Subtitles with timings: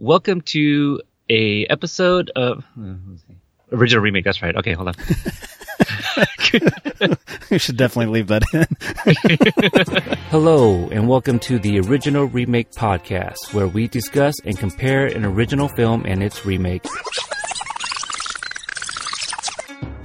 [0.00, 0.98] welcome to
[1.28, 2.94] a episode of uh,
[3.70, 4.24] original remake.
[4.24, 4.56] That's right.
[4.56, 4.94] Okay, hold on.
[7.50, 8.66] we should definitely leave that in.
[10.30, 15.68] Hello, and welcome to the Original Remake Podcast, where we discuss and compare an original
[15.68, 16.86] film and its remake.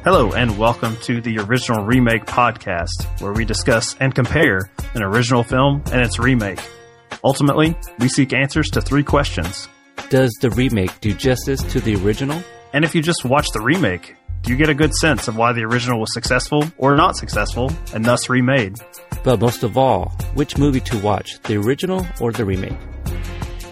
[0.04, 5.44] Hello, and welcome to the Original Remake Podcast, where we discuss and compare an original
[5.44, 6.60] film and its remake.
[7.24, 9.70] Ultimately, we seek answers to three questions.
[10.10, 12.40] Does the remake do justice to the original?
[12.74, 15.52] And if you just watch the remake, do you get a good sense of why
[15.52, 18.78] the original was successful or not successful and thus remade?
[19.24, 22.78] But most of all, which movie to watch, the original or the remake?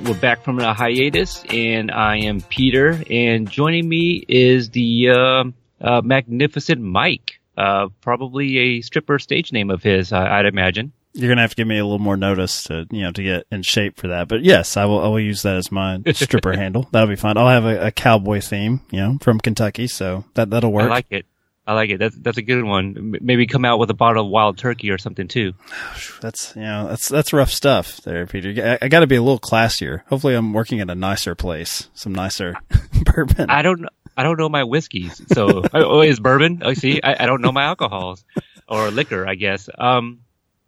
[0.03, 5.43] We're back from a hiatus, and I am Peter, and joining me is the uh,
[5.79, 10.93] uh, magnificent Mike, uh, probably a stripper stage name of his, I'd imagine.
[11.13, 13.45] You're gonna have to give me a little more notice to you know to get
[13.51, 14.27] in shape for that.
[14.27, 14.99] But yes, I will.
[14.99, 16.87] I will use that as my stripper handle.
[16.91, 17.37] That'll be fine.
[17.37, 20.85] I'll have a, a, cowboy theme, you know, from Kentucky, so that that'll work.
[20.85, 21.25] I like it.
[21.65, 21.99] I like it.
[21.99, 23.15] That's that's a good one.
[23.21, 25.53] Maybe come out with a bottle of wild turkey or something too.
[26.21, 28.77] That's you know that's that's rough stuff there, Peter.
[28.81, 30.03] I, I got to be a little classier.
[30.07, 32.55] Hopefully, I'm working at a nicer place, some nicer
[33.03, 33.49] bourbon.
[33.49, 33.85] I don't
[34.15, 36.61] I don't know my whiskeys, so oh, is bourbon?
[36.63, 38.23] Oh, see, I, I don't know my alcohols
[38.67, 39.69] or liquor, I guess.
[39.77, 40.19] Um,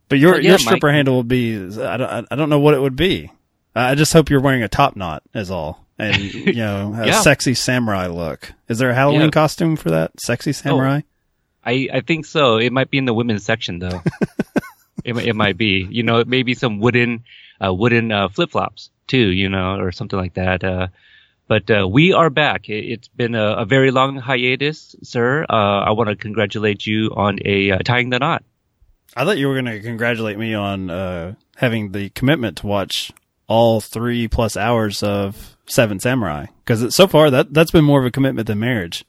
[0.09, 2.73] but your yeah, your stripper my, handle would be I don't I don't know what
[2.73, 3.31] it would be.
[3.75, 7.21] I just hope you're wearing a top knot is all, and you know a yeah.
[7.21, 8.53] sexy samurai look.
[8.69, 9.29] Is there a Halloween yeah.
[9.29, 11.01] costume for that sexy samurai?
[11.03, 11.09] Oh,
[11.65, 12.57] I I think so.
[12.57, 14.01] It might be in the women's section though.
[15.03, 15.87] it it might be.
[15.89, 17.23] You know, maybe some wooden
[17.63, 19.29] uh, wooden uh, flip flops too.
[19.31, 20.63] You know, or something like that.
[20.63, 20.87] Uh,
[21.47, 22.69] but uh, we are back.
[22.69, 25.45] It's been a, a very long hiatus, sir.
[25.47, 28.43] Uh, I want to congratulate you on a uh, tying the knot.
[29.15, 33.11] I thought you were going to congratulate me on uh, having the commitment to watch
[33.47, 38.05] all three plus hours of Seven Samurai because so far that that's been more of
[38.05, 39.05] a commitment than marriage.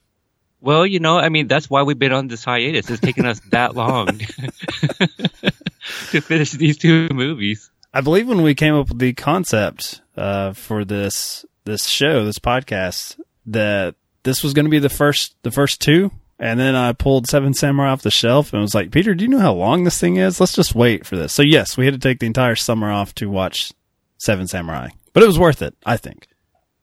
[0.61, 2.91] Well, you know, I mean, that's why we've been on this hiatus.
[2.91, 4.07] It's taken us that long
[6.11, 7.71] to finish these two movies.
[7.93, 12.39] I believe when we came up with the concept uh, for this this show, this
[12.39, 16.93] podcast, that this was going to be the first the first two and then I
[16.93, 19.85] pulled Seven Samurai off the shelf and was like, Peter, do you know how long
[19.85, 20.41] this thing is?
[20.41, 21.33] Let's just wait for this.
[21.33, 23.73] So yes, we had to take the entire summer off to watch
[24.19, 26.29] Seven Samurai, but it was worth it, I think.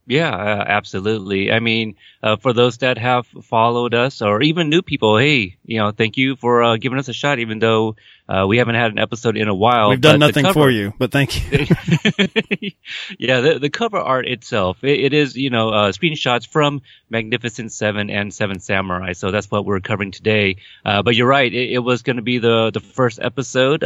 [0.06, 1.50] Yeah, uh, absolutely.
[1.52, 5.78] I mean, uh, for those that have followed us or even new people, hey, you
[5.78, 7.96] know, thank you for uh, giving us a shot, even though
[8.28, 9.90] uh, we haven't had an episode in a while.
[9.90, 11.60] We've done nothing cover, for you, but thank you.
[13.18, 17.72] yeah, the, the, cover art itself, it, it is, you know, uh, screenshots from Magnificent
[17.72, 19.14] Seven and Seven Samurai.
[19.14, 20.58] So that's what we're covering today.
[20.84, 23.86] Uh, but you're right, it, it was going to be the the first episode,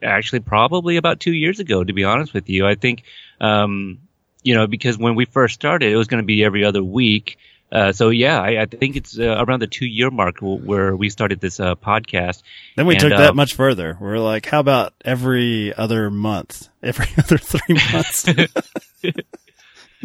[0.00, 1.82] actually, probably about two years ago.
[1.82, 3.02] To be honest with you, I think.
[3.40, 3.98] Um,
[4.42, 7.38] you know, because when we first started, it was going to be every other week.
[7.72, 11.08] Uh, so yeah, I, I think it's uh, around the two year mark where we
[11.08, 12.42] started this uh, podcast.
[12.76, 13.96] Then we and, took that uh, much further.
[14.00, 18.26] We're like, how about every other month, every other three months?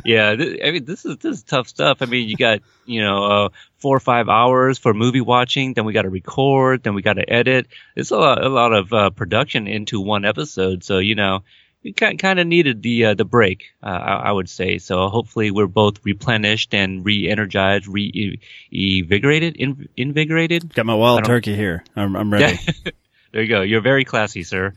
[0.06, 2.02] yeah, th- I mean, this is this is tough stuff.
[2.02, 5.86] I mean, you got you know uh, four or five hours for movie watching, then
[5.86, 7.68] we got to record, then we got to edit.
[7.96, 10.84] It's a lot, a lot of uh, production into one episode.
[10.84, 11.44] So you know,
[11.86, 14.80] we kind of needed the uh, the break, uh, I, I, would say.
[14.80, 19.56] So hopefully we're both replenished and re-energized, re-invigorated,
[19.96, 20.74] invigorated.
[20.74, 21.84] Got my wild turkey here.
[21.96, 22.58] I'm, I'm ready.
[23.32, 23.62] there you go.
[23.62, 24.74] You're very classy, sir.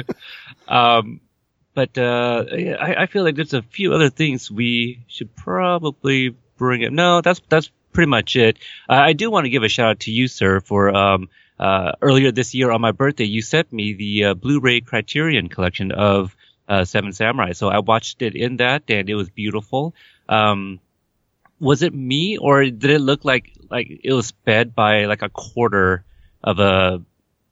[0.68, 1.20] um,
[1.74, 6.82] but uh, I, I, feel like there's a few other things we should probably bring
[6.82, 6.92] up.
[6.92, 8.58] No, that's that's pretty much it.
[8.88, 11.28] I do want to give a shout out to you, sir, for um,
[11.58, 15.92] uh, earlier this year on my birthday, you sent me the uh, Blu-ray Criterion collection
[15.92, 16.36] of
[16.68, 17.52] uh, Seven Samurai.
[17.52, 19.94] So I watched it in that, and it was beautiful.
[20.28, 20.80] Um,
[21.58, 25.28] was it me, or did it look like like it was sped by like a
[25.28, 26.04] quarter
[26.42, 27.02] of a,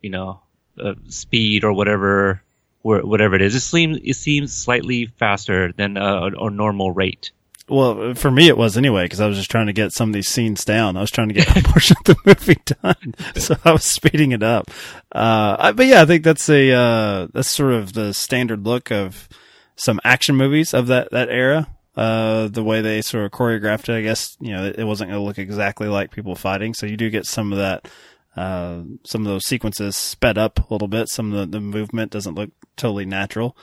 [0.01, 0.41] you know,
[0.79, 2.43] a speed or whatever,
[2.83, 3.55] whatever it is?
[3.55, 7.33] It seems it seems slightly faster than a, a normal rate.
[7.69, 10.13] Well, for me it was anyway because I was just trying to get some of
[10.13, 10.97] these scenes down.
[10.97, 14.33] I was trying to get a portion of the movie done, so I was speeding
[14.33, 14.71] it up.
[15.13, 18.93] Uh, I, but yeah, I think that's a uh, that's sort of the standard look
[18.93, 19.29] of
[19.75, 21.69] some action movies of that that era.
[21.97, 25.11] Uh, the way they sort of choreographed it, I guess you know it, it wasn't
[25.11, 27.89] going to look exactly like people fighting, so you do get some of that.
[28.37, 31.09] Uh, some of those sequences sped up a little bit.
[31.09, 33.57] Some of the, the movement doesn't look totally natural.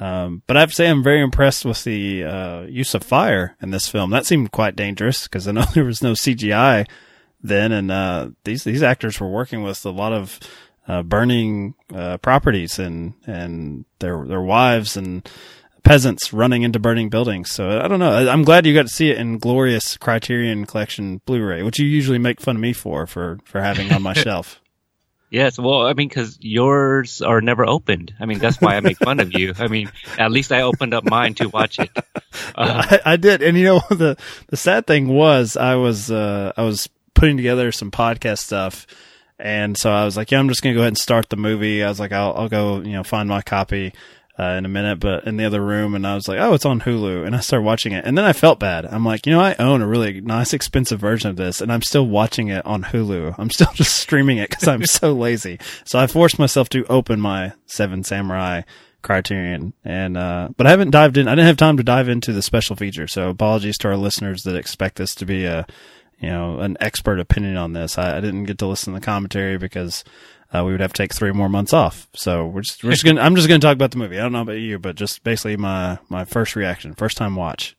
[0.00, 3.56] Um, but I have to say, I'm very impressed with the uh, use of fire
[3.62, 4.10] in this film.
[4.10, 6.86] That seemed quite dangerous because I know there was no CGI
[7.42, 10.40] then, and uh, these these actors were working with a lot of
[10.88, 15.28] uh, burning uh, properties and and their their wives and
[15.84, 17.50] peasants running into burning buildings.
[17.52, 18.28] So I don't know.
[18.28, 22.18] I'm glad you got to see it in glorious Criterion Collection Blu-ray, which you usually
[22.18, 24.60] make fun of me for for for having on my shelf.
[25.34, 28.14] Yes, well, I mean, because yours are never opened.
[28.20, 29.52] I mean, that's why I make fun of you.
[29.58, 31.90] I mean, at least I opened up mine to watch it.
[32.56, 34.16] Uh, I, I did, and you know the
[34.48, 38.88] the sad thing was I was uh, I was putting together some podcast stuff,
[39.38, 41.82] and so I was like, yeah, I'm just gonna go ahead and start the movie.
[41.82, 43.92] I was like, I'll I'll go you know find my copy
[44.38, 46.66] uh, in a minute, but in the other room, and I was like, oh, it's
[46.66, 48.84] on Hulu, and I started watching it, and then I felt bad.
[48.84, 51.82] I'm like, you know, I own a really nice, expensive version of this, and I'm
[51.82, 53.36] still watching it on Hulu.
[53.38, 55.60] I'm still just streaming it because I'm so lazy.
[55.84, 58.62] So I forced myself to open my Seven Samurai
[59.02, 61.28] Criterion, and uh, but I haven't dived in.
[61.28, 64.42] I didn't have time to dive into the special feature, so apologies to our listeners
[64.42, 65.66] that expect this to be a
[66.18, 67.98] you know an expert opinion on this.
[67.98, 70.02] I, I didn't get to listen to the commentary because
[70.54, 72.08] uh, we would have to take three more months off.
[72.14, 74.18] So we're just, we're just gonna, I'm just gonna talk about the movie.
[74.18, 77.76] I don't know about you, but just basically my, my first reaction, first time watch.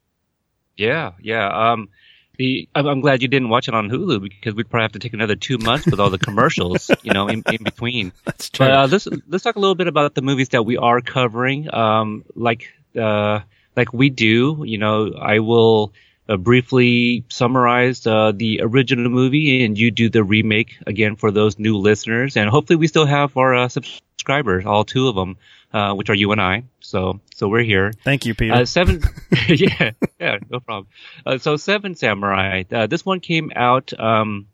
[0.75, 1.47] Yeah, yeah.
[1.47, 1.89] Um,
[2.37, 4.99] the, I'm, I'm glad you didn't watch it on Hulu because we'd probably have to
[4.99, 8.11] take another two months with all the commercials, you know, in, in between.
[8.25, 8.67] That's true.
[8.67, 11.73] But uh, let's let's talk a little bit about the movies that we are covering.
[11.73, 13.39] Um, like uh,
[13.77, 15.93] like we do, you know, I will
[16.27, 21.59] uh, briefly summarized uh, the original movie, and you do the remake again for those
[21.59, 22.37] new listeners.
[22.37, 25.37] And hopefully, we still have our uh, subscribers, all two of them,
[25.73, 26.63] uh, which are you and I.
[26.79, 27.93] So, so we're here.
[28.03, 28.53] Thank you, Peter.
[28.53, 29.01] Uh, seven,
[29.47, 30.87] yeah, yeah, no problem.
[31.25, 32.63] Uh, so, Seven Samurai.
[32.89, 33.97] this one came out.
[33.99, 34.47] Um,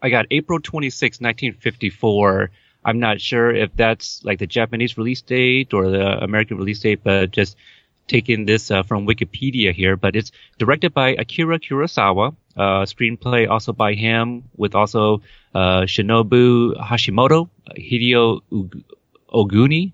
[0.00, 2.50] I got April 26, 1954.
[2.84, 7.00] I'm not sure if that's like the Japanese release date or the American release date,
[7.02, 7.56] but just
[8.08, 12.34] taking this uh, from Wikipedia here, but it's directed by Akira Kurosawa.
[12.56, 15.22] Uh, screenplay also by him, with also
[15.54, 18.40] uh, Shinobu Hashimoto, Hideo
[19.32, 19.92] Oguni,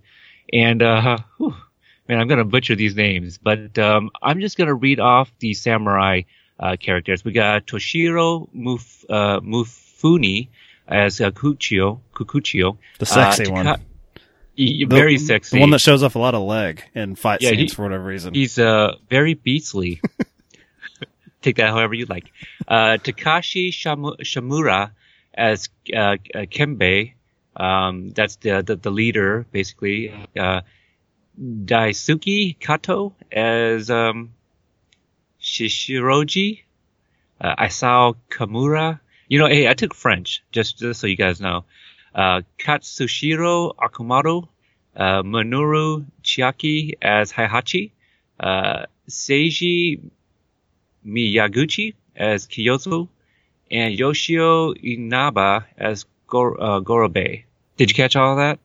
[0.50, 1.55] and uh, whew,
[2.08, 6.22] man, I'm gonna butcher these names, but um, I'm just gonna read off the samurai
[6.58, 7.22] uh, characters.
[7.22, 10.49] We got Toshiro Muf, uh, Mifune
[10.88, 13.81] as uh, Kuchio, Kukuchio, the sexy Taka- one.
[14.59, 15.56] Y- very sexy.
[15.56, 17.83] The one that shows off a lot of leg in fight Yeah, scenes he- for
[17.83, 18.35] whatever reason.
[18.35, 20.01] He's uh very beastly.
[21.43, 22.31] Take that however you like.
[22.67, 24.93] Uh, Takashi Shamu- Shamura
[25.35, 26.17] as uh, uh,
[26.47, 27.12] Kembe.
[27.55, 30.12] Um, that's the, the the leader basically.
[30.39, 30.62] Uh,
[31.39, 34.31] Daisuke Kato as um,
[35.41, 36.61] Shishiroji.
[37.41, 39.01] Uh, Isao Kamura.
[39.29, 41.65] You know, hey, I took French just just so you guys know.
[42.14, 44.49] Uh, Katsushiro Akumaru
[44.96, 47.90] uh, Minoru Chiaki as Heihachi,
[48.40, 50.00] uh, Seiji
[51.06, 53.08] Miyaguchi as Kyoto,
[53.70, 57.44] and Yoshio Inaba as Gor- uh, Gorobe.
[57.76, 58.58] Did you catch all of that?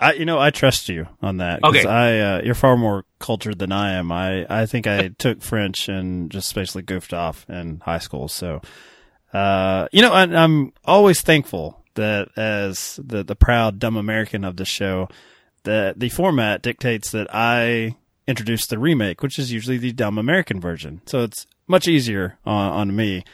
[0.00, 1.62] I, you know, I trust you on that.
[1.62, 1.86] Okay.
[1.86, 4.10] I, uh, you're far more cultured than I am.
[4.10, 8.26] I, I think I took French and just basically goofed off in high school.
[8.26, 8.60] So,
[9.32, 14.56] uh, you know, I, I'm always thankful that as the, the proud dumb American of
[14.56, 15.08] the show,
[15.64, 17.96] that the format dictates that I
[18.26, 21.00] introduce the remake, which is usually the dumb American version.
[21.06, 23.24] So it's much easier on, on me.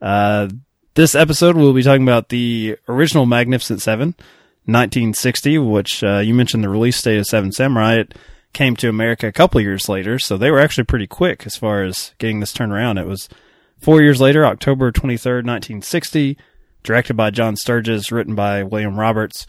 [0.00, 0.48] Uh,
[0.94, 4.08] this episode we'll be talking about the original Magnificent Seven,
[4.64, 7.96] 1960, which uh, you mentioned the release date of Seven Samurai.
[7.96, 8.14] It
[8.52, 11.84] came to America a couple years later, so they were actually pretty quick as far
[11.84, 12.98] as getting this turned around.
[12.98, 13.28] It was
[13.78, 16.36] four years later, October 23rd, 1960,
[16.82, 19.46] directed by John Sturges, written by William Roberts,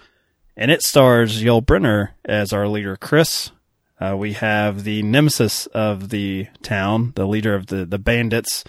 [0.55, 3.51] and it stars Yul Brynner as our leader, Chris.
[3.99, 8.63] Uh, we have the nemesis of the town, the leader of the, the bandits,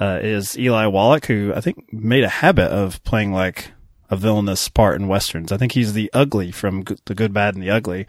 [0.00, 3.72] uh, is Eli Wallach, who I think made a habit of playing like
[4.10, 5.52] a villainous part in westerns.
[5.52, 8.06] I think he's the ugly from G- The Good, Bad, and the Ugly.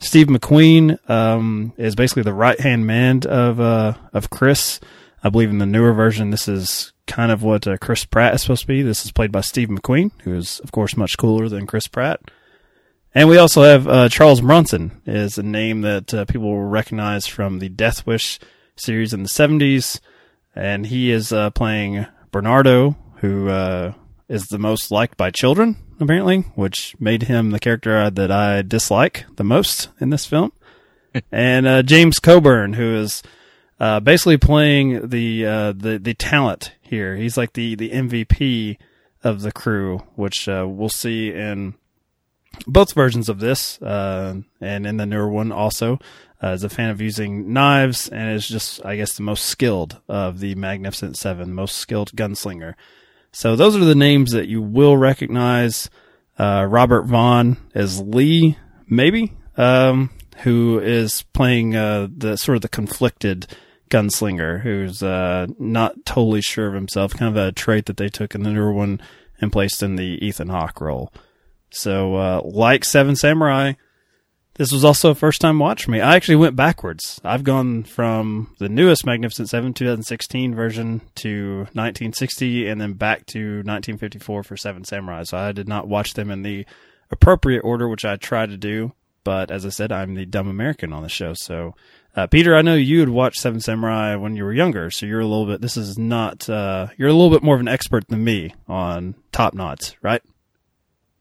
[0.00, 4.80] Steve McQueen um, is basically the right hand man of uh, of Chris.
[5.22, 8.42] I believe in the newer version, this is kind of what uh, Chris Pratt is
[8.42, 8.82] supposed to be.
[8.82, 12.20] This is played by Steve McQueen, who is of course much cooler than Chris Pratt.
[13.14, 17.26] And we also have uh, Charles Bronson is a name that uh, people will recognize
[17.26, 18.38] from the Death Wish
[18.76, 19.98] series in the 70s.
[20.54, 23.94] And he is uh, playing Bernardo, who uh,
[24.28, 29.24] is the most liked by children, apparently, which made him the character that I dislike
[29.36, 30.52] the most in this film.
[31.32, 33.22] and uh, James Coburn, who is
[33.80, 37.16] uh, basically playing the, uh, the the talent here.
[37.16, 38.78] He's like the the MVP
[39.24, 41.74] of the crew, which uh, we'll see in
[42.66, 45.98] both versions of this, uh, and in the newer one also,
[46.42, 50.00] uh, is a fan of using knives and is just, I guess, the most skilled
[50.08, 52.74] of the Magnificent Seven, most skilled gunslinger.
[53.32, 55.90] So those are the names that you will recognize.
[56.38, 59.34] Uh, Robert Vaughn as Lee, maybe.
[59.56, 60.10] Um,
[60.42, 63.46] who is playing uh, the sort of the conflicted
[63.88, 68.34] gunslinger who's uh, not totally sure of himself, kind of a trait that they took
[68.34, 69.00] in the newer one
[69.40, 71.12] and placed in the Ethan Hawke role.
[71.70, 73.74] So, uh, like Seven Samurai,
[74.54, 76.00] this was also a first time watch for me.
[76.00, 77.20] I actually went backwards.
[77.22, 83.38] I've gone from the newest Magnificent Seven 2016 version to 1960 and then back to
[83.38, 85.22] 1954 for Seven Samurai.
[85.22, 86.66] So I did not watch them in the
[87.10, 88.92] appropriate order, which I tried to do.
[89.22, 91.34] But as I said, I'm the dumb American on the show.
[91.34, 91.74] So,
[92.18, 94.90] uh, Peter, I know you had watched Seven Samurai when you were younger.
[94.90, 97.60] So you're a little bit, this is not, uh, you're a little bit more of
[97.60, 100.20] an expert than me on top knots, right?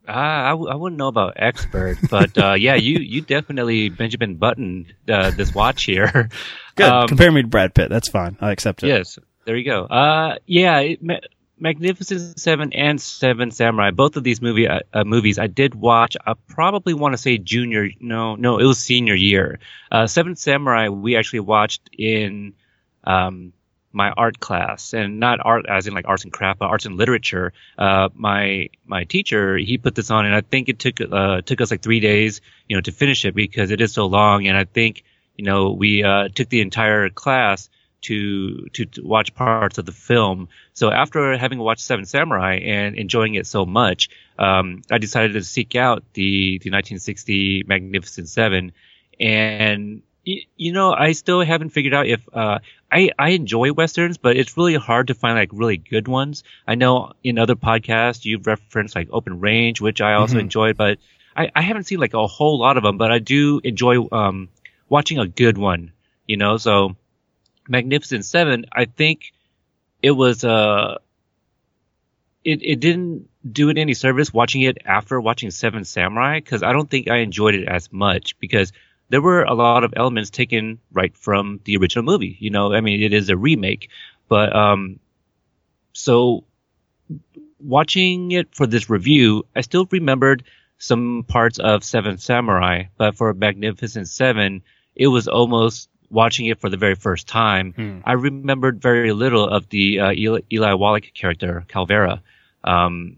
[0.07, 4.37] Uh, I, w- I wouldn't know about expert, but uh, yeah, you you definitely Benjamin
[4.37, 6.29] Button uh, this watch here.
[6.75, 6.89] Good.
[6.89, 7.89] Um, Compare me to Brad Pitt.
[7.89, 8.37] That's fine.
[8.39, 8.87] I accept it.
[8.87, 9.19] Yes.
[9.45, 9.83] There you go.
[9.83, 10.99] Uh, yeah, it,
[11.59, 13.91] Magnificent Seven and Seven Samurai.
[13.91, 16.15] Both of these movie uh, uh, movies I did watch.
[16.25, 17.89] I probably want to say junior.
[17.99, 19.59] No, no, it was senior year.
[20.05, 22.53] Seven Samurai we actually watched in
[23.03, 23.53] um,
[23.97, 26.95] my art class and not art as in like arts and craft, but arts and
[26.97, 27.51] literature.
[27.77, 31.61] Uh, my, my teacher, he put this on and I think it took, uh, took
[31.61, 34.47] us like three days, you know, to finish it because it is so long.
[34.47, 35.03] And I think,
[35.35, 37.69] you know, we, uh, took the entire class
[38.07, 40.49] to, to, to watch parts of the film.
[40.73, 45.43] So after having watched Seven Samurai and enjoying it so much, um, I decided to
[45.43, 48.71] seek out the, the 1960 Magnificent Seven
[49.19, 50.01] and
[50.57, 52.59] you, know, I still haven't figured out if uh,
[52.91, 56.43] I I enjoy westerns, but it's really hard to find like really good ones.
[56.67, 60.41] I know in other podcasts you've referenced like Open Range, which I also mm-hmm.
[60.41, 60.97] enjoyed, but
[61.35, 62.97] I, I haven't seen like a whole lot of them.
[62.97, 64.49] But I do enjoy um,
[64.89, 65.93] watching a good one.
[66.25, 66.97] You know, so
[67.69, 69.33] Magnificent Seven, I think
[70.01, 70.97] it was uh
[72.43, 76.73] it it didn't do it any service watching it after watching Seven Samurai because I
[76.73, 78.71] don't think I enjoyed it as much because
[79.09, 82.37] there were a lot of elements taken right from the original movie.
[82.39, 83.89] You know, I mean, it is a remake,
[84.27, 84.99] but um,
[85.93, 86.43] so
[87.59, 90.43] watching it for this review, I still remembered
[90.77, 94.61] some parts of Seven Samurai, but for Magnificent Seven,
[94.95, 97.73] it was almost watching it for the very first time.
[97.73, 97.99] Hmm.
[98.05, 102.21] I remembered very little of the uh, Eli, Eli Wallach character, Calvera.
[102.63, 103.17] Um,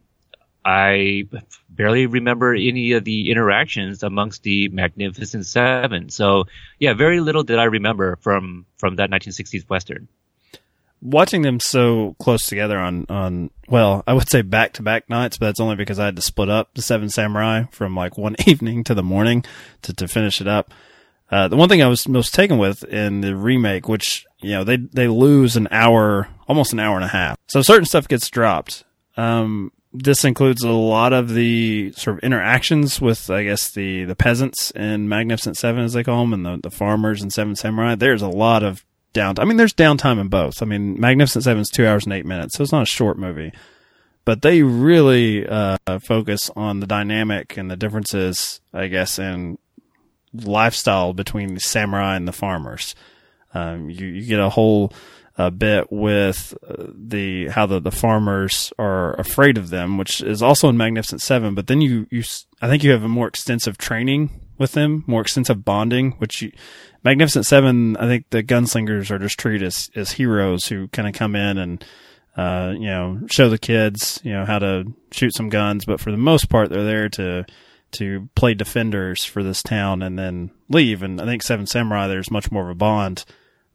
[0.65, 1.23] I
[1.69, 6.09] barely remember any of the interactions amongst the Magnificent Seven.
[6.09, 6.45] So
[6.77, 10.07] yeah, very little did I remember from from that 1960s western.
[11.01, 15.37] Watching them so close together on on well, I would say back to back nights,
[15.37, 18.35] but that's only because I had to split up the Seven Samurai from like one
[18.45, 19.45] evening to the morning
[19.83, 20.73] to to finish it up.
[21.31, 24.63] Uh, the one thing I was most taken with in the remake, which you know
[24.63, 28.29] they they lose an hour, almost an hour and a half, so certain stuff gets
[28.29, 28.83] dropped.
[29.15, 34.15] Um, this includes a lot of the sort of interactions with, I guess, the, the
[34.15, 37.95] peasants in Magnificent Seven, as they call them, and the, the farmers in Seven Samurai.
[37.95, 39.39] There's a lot of downtime.
[39.39, 40.61] I mean, there's downtime in both.
[40.61, 43.17] I mean, Magnificent Seven is two hours and eight minutes, so it's not a short
[43.17, 43.51] movie.
[44.25, 49.57] But they really uh, focus on the dynamic and the differences, I guess, in
[50.33, 52.95] lifestyle between the samurai and the farmers.
[53.53, 54.93] Um, you, you get a whole
[55.39, 60.43] a bit with uh, the how the, the farmers are afraid of them, which is
[60.43, 61.55] also in Magnificent Seven.
[61.55, 62.23] But then you you
[62.61, 66.11] I think you have a more extensive training with them, more extensive bonding.
[66.13, 66.51] Which you,
[67.05, 71.13] Magnificent Seven, I think the gunslingers are just treated as as heroes who kind of
[71.13, 71.85] come in and
[72.35, 76.11] uh, you know show the kids you know how to shoot some guns, but for
[76.11, 77.45] the most part they're there to
[77.93, 81.01] to play defenders for this town and then leave.
[81.03, 83.25] And I think Seven Samurai there's much more of a bond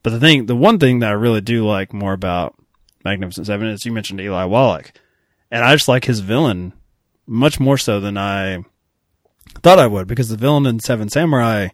[0.04, 2.54] but the thing, the one thing that I really do like more about
[3.04, 4.92] Magnificent Seven is you mentioned Eli Wallach,
[5.50, 6.74] and I just like his villain
[7.26, 8.64] much more so than I
[9.62, 11.68] thought I would because the villain in Seven Samurai,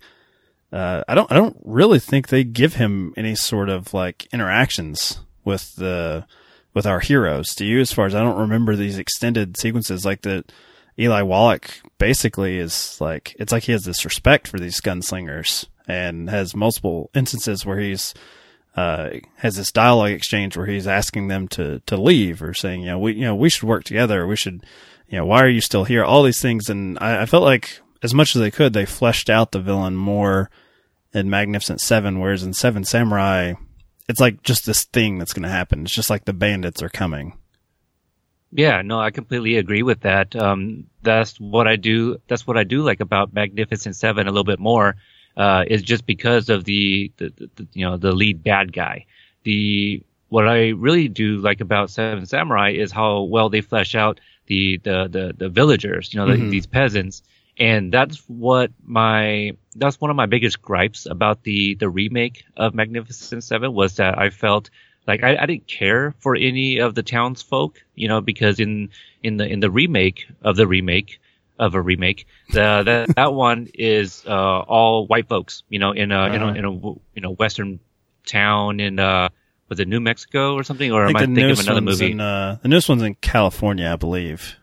[0.73, 5.19] uh, I don't, I don't really think they give him any sort of like interactions
[5.45, 6.25] with the
[6.73, 7.53] with our heroes.
[7.57, 7.81] Do you?
[7.81, 10.45] As far as I don't remember these extended sequences, like the
[11.01, 16.29] Eli Wallach basically is like it's like he has this respect for these gunslingers and
[16.29, 18.15] has multiple instances where he's
[18.77, 22.87] uh, has this dialogue exchange where he's asking them to to leave or saying, you
[22.87, 24.27] know, we you know we should work together.
[24.27, 24.65] We should,
[25.09, 26.05] you know, why are you still here?
[26.05, 29.29] All these things, and I, I felt like as much as they could, they fleshed
[29.29, 30.51] out the villain more
[31.13, 33.55] in Magnificent Seven, whereas in Seven Samurai,
[34.09, 35.83] it's like just this thing that's going to happen.
[35.83, 37.37] It's just like the bandits are coming.
[38.53, 40.35] Yeah, no, I completely agree with that.
[40.35, 42.21] Um, that's what I do.
[42.27, 44.97] That's what I do like about Magnificent Seven a little bit more
[45.37, 49.07] uh, is just because of the, the, the, you know the lead bad guy.
[49.45, 54.21] The what I really do like about Seven Samurai is how well they flesh out
[54.47, 56.45] the the the, the villagers, you know, mm-hmm.
[56.45, 57.23] the, these peasants,
[57.59, 62.75] and that's what my that's one of my biggest gripes about the the remake of
[62.75, 64.71] Magnificent Seven was that I felt
[65.07, 68.91] like I, I didn't care for any of the townsfolk, you know, because in
[69.23, 71.21] in the in the remake of the remake
[71.59, 76.13] of a remake, the that that one is uh, all white folks, you know, in
[76.13, 76.35] a uh-huh.
[76.35, 77.81] in a in a you know western
[78.27, 79.29] town in uh
[79.71, 82.11] was it New Mexico or something, or I am I thinking of another movie?
[82.11, 84.57] In, uh, the newest one's in California, I believe.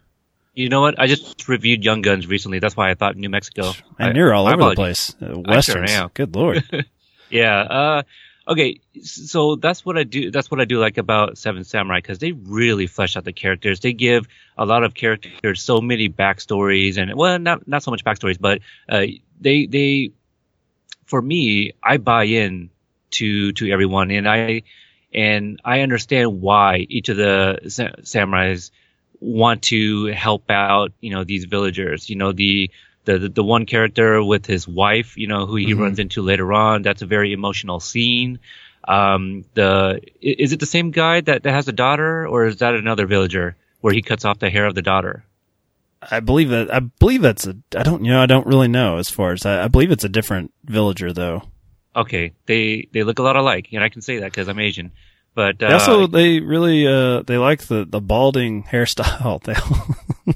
[0.54, 1.00] You know what?
[1.00, 2.60] I just reviewed Young Guns recently.
[2.60, 3.72] That's why I thought New Mexico.
[3.98, 5.16] And you're all over the place.
[5.22, 5.92] Uh, Westerns.
[5.92, 6.64] Sure Good lord.
[7.30, 7.60] yeah.
[7.62, 8.04] Uh,
[8.48, 8.80] okay.
[9.04, 10.32] So that's what I do.
[10.32, 13.80] That's what I do like about Seven Samurai because they really flesh out the characters.
[13.80, 14.28] They give
[14.58, 18.62] a lot of characters so many backstories and well, not not so much backstories, but
[18.90, 19.06] uh,
[19.40, 20.12] they they
[21.06, 22.70] for me, I buy in
[23.12, 24.64] to to everyone, and I
[25.14, 28.72] and I understand why each of the sa- samurais
[29.20, 32.10] want to help out, you know, these villagers.
[32.10, 32.70] You know, the
[33.08, 35.82] the the one character with his wife, you know, who he mm-hmm.
[35.82, 36.84] runs into later on.
[36.84, 38.40] That's a very emotional scene.
[38.88, 42.76] Um, the is it the same guy that, that has a daughter, or is that
[42.76, 45.24] another villager where he cuts off the hair of the daughter?
[46.02, 48.98] I believe that I believe that's a I don't you know I don't really know
[48.98, 51.44] as far as I, I believe it's a different villager though
[51.98, 54.92] okay, they they look a lot alike, and I can say that because I'm Asian.
[55.34, 59.44] But uh, also, they really uh, they like the the balding hairstyle.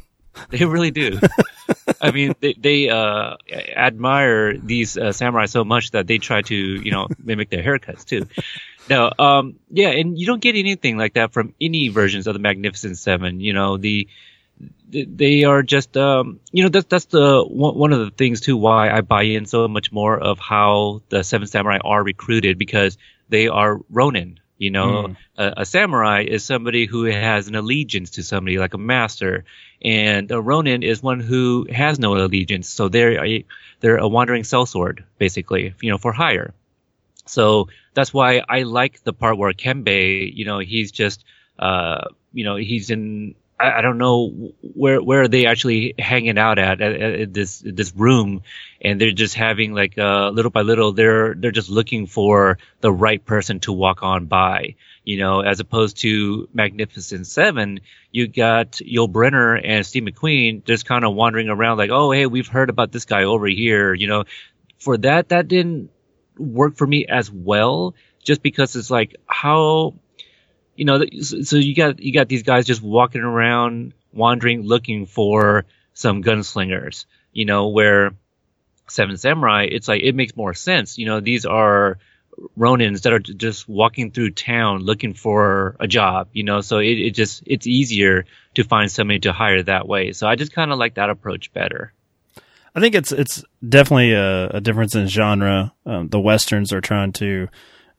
[0.50, 1.20] They they really do.
[2.02, 3.38] I mean, they they uh,
[3.76, 8.06] admire these uh, samurai so much that they try to you know mimic their haircuts
[8.06, 8.28] too.
[8.90, 12.40] No, um, yeah, and you don't get anything like that from any versions of the
[12.40, 13.40] Magnificent Seven.
[13.40, 14.08] You know, the
[14.90, 18.90] they are just um, you know that's that's the one of the things too why
[18.90, 22.98] I buy in so much more of how the seven samurai are recruited because
[23.30, 24.41] they are ronin.
[24.62, 25.16] You know, mm.
[25.38, 29.44] a, a, samurai is somebody who has an allegiance to somebody like a master,
[29.82, 32.70] and a ronin is one who has no allegiance.
[32.70, 33.44] So they're a,
[33.80, 35.74] they're a wandering sellsword, basically.
[35.82, 36.54] You know, for hire.
[37.26, 41.26] So that's why I like the part where Kembe, you know, he's just,
[41.58, 46.38] uh, you know, he's in I, I, don't know where where are they actually hanging
[46.38, 48.42] out at, at, at this this room,
[48.82, 52.92] and they're just having like uh, little by little they're they're just looking for the
[52.92, 58.74] right person to walk on by, you know, as opposed to Magnificent Seven, you got
[58.74, 62.70] Yul Brynner and Steve McQueen just kind of wandering around like, oh hey, we've heard
[62.70, 64.24] about this guy over here, you know.
[64.80, 65.92] For that, that didn't
[66.40, 67.94] work for me as well,
[68.24, 69.94] just because it's like how
[70.76, 75.66] you know, so you got you got these guys just walking around, wandering, looking for
[75.94, 77.06] some gunslingers.
[77.34, 78.12] You know, where
[78.88, 80.98] Seven Samurai, it's like it makes more sense.
[80.98, 81.98] You know, these are
[82.58, 86.30] Ronins that are just walking through town looking for a job.
[86.34, 90.14] You know, so it, it just it's easier to find somebody to hire that way.
[90.14, 91.94] So I just kind of like that approach better.
[92.74, 95.74] I think it's it's definitely a, a difference in genre.
[95.86, 97.50] Um, the westerns are trying to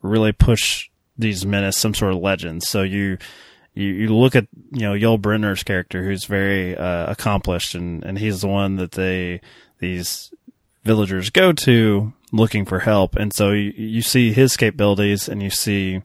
[0.01, 0.89] really push
[1.23, 2.69] these men as some sort of legends.
[2.69, 3.19] So you
[3.75, 8.19] you, you look at you know Yul Brynner's character, who's very uh, accomplished, and and
[8.19, 9.41] he's the one that they
[9.79, 10.33] these
[10.85, 15.51] villagers go to looking for help, and so you, you see his capabilities, and you
[15.51, 16.03] see.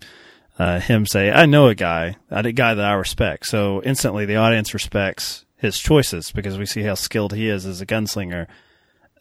[0.60, 4.38] Uh, him say, "I know a guy, a guy that I respect." So instantly, the
[4.38, 8.48] audience respects his choices because we see how skilled he is as a gunslinger.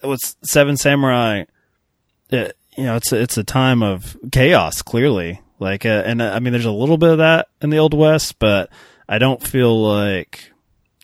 [0.02, 1.44] With Seven Samurai,
[2.30, 4.82] it, you know, it's a, it's a time of chaos.
[4.82, 7.78] Clearly, like, uh, and uh, I mean, there's a little bit of that in the
[7.78, 8.70] Old West, but
[9.08, 10.52] I don't feel like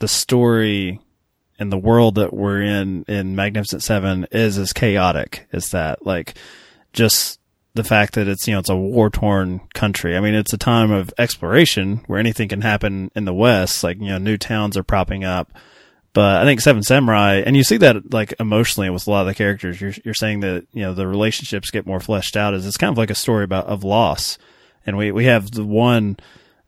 [0.01, 1.01] the story
[1.59, 6.05] and the world that we're in in Magnificent Seven is as chaotic as that.
[6.05, 6.35] Like,
[6.93, 7.39] just
[7.75, 10.17] the fact that it's you know it's a war torn country.
[10.17, 13.83] I mean, it's a time of exploration where anything can happen in the West.
[13.83, 15.53] Like you know, new towns are propping up.
[16.15, 19.29] But I think Seven Samurai, and you see that like emotionally with a lot of
[19.29, 19.81] the characters.
[19.81, 22.53] You're you're saying that you know the relationships get more fleshed out.
[22.53, 24.37] Is it's kind of like a story about of loss,
[24.85, 26.19] and we we have the one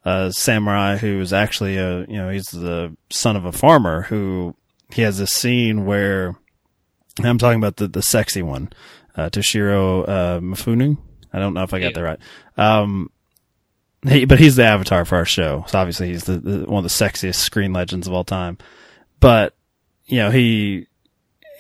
[0.05, 4.55] uh, samurai who is actually a you know he's the son of a farmer who
[4.93, 6.37] he has this scene where
[7.23, 8.71] I'm talking about the the sexy one,
[9.15, 10.97] uh, Toshiro uh, Mifune.
[11.35, 11.93] I don't know if I got yeah.
[11.93, 12.21] that right.
[12.57, 13.11] Um,
[14.07, 15.65] he, but he's the avatar for our show.
[15.67, 18.59] So obviously he's the, the, one of the sexiest screen legends of all time
[19.21, 19.55] but
[20.07, 20.87] you know he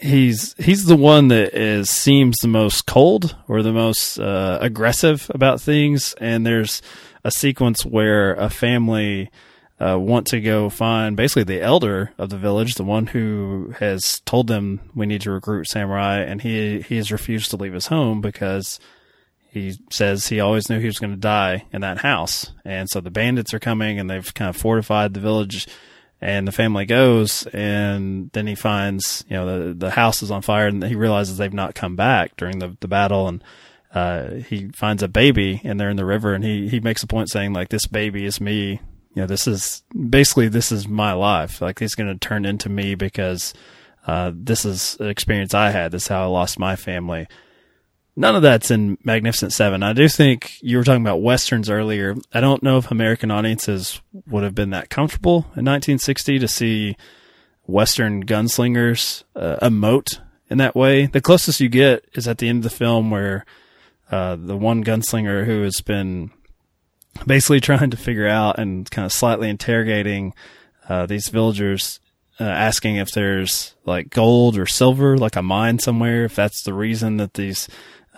[0.05, 5.31] he's he's the one that is seems the most cold or the most uh, aggressive
[5.35, 6.15] about things.
[6.21, 6.83] And there's
[7.25, 9.31] a sequence where a family
[9.81, 14.21] uh, want to go find basically the elder of the village, the one who has
[14.21, 17.89] told them we need to recruit samurai, and he he has refused to leave his
[17.89, 18.79] home because
[19.51, 22.53] he says he always knew he was going to die in that house.
[22.65, 25.67] And so the bandits are coming, and they've kind of fortified the village
[26.25, 30.41] and the family goes and then he finds you know the the house is on
[30.41, 33.29] fire and he realizes they've not come back during the the battle.
[33.29, 33.45] And
[33.95, 37.07] uh, he finds a baby and they're in the river and he he makes a
[37.07, 38.81] point saying like this baby is me.
[39.15, 41.61] You know this is basically this is my life.
[41.61, 43.53] Like he's going to turn into me because
[44.07, 45.93] uh, this is an experience I had.
[45.93, 47.29] This is how I lost my family
[48.17, 49.83] None of that's in Magnificent Seven.
[49.83, 52.15] I do think you were talking about westerns earlier.
[52.33, 56.97] I don't know if American audiences would have been that comfortable in 1960 to see
[57.67, 61.07] western gunslingers uh, emote in that way.
[61.07, 63.45] The closest you get is at the end of the film where
[64.11, 66.31] uh, the one gunslinger who has been
[67.27, 70.35] basically trying to figure out and kind of slightly interrogating
[70.89, 71.99] uh, these villagers
[72.39, 76.75] uh, asking if there's like gold or silver, like a mine somewhere, if that's the
[76.75, 77.69] reason that these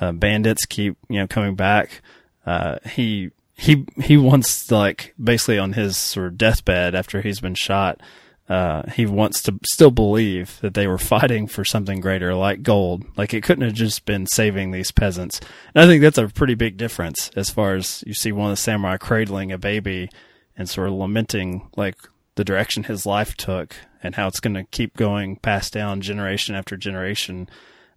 [0.01, 2.03] uh, bandits keep you know coming back.
[2.45, 7.55] Uh, he he he wants like basically on his sort of deathbed after he's been
[7.55, 8.01] shot.
[8.49, 13.05] Uh, he wants to still believe that they were fighting for something greater, like gold.
[13.17, 15.41] Like it couldn't have just been saving these peasants.
[15.75, 18.57] And I think that's a pretty big difference as far as you see one of
[18.57, 20.11] the samurai cradling a baby
[20.57, 21.97] and sort of lamenting like
[22.37, 26.55] the direction his life took and how it's going to keep going passed down generation
[26.55, 27.49] after generation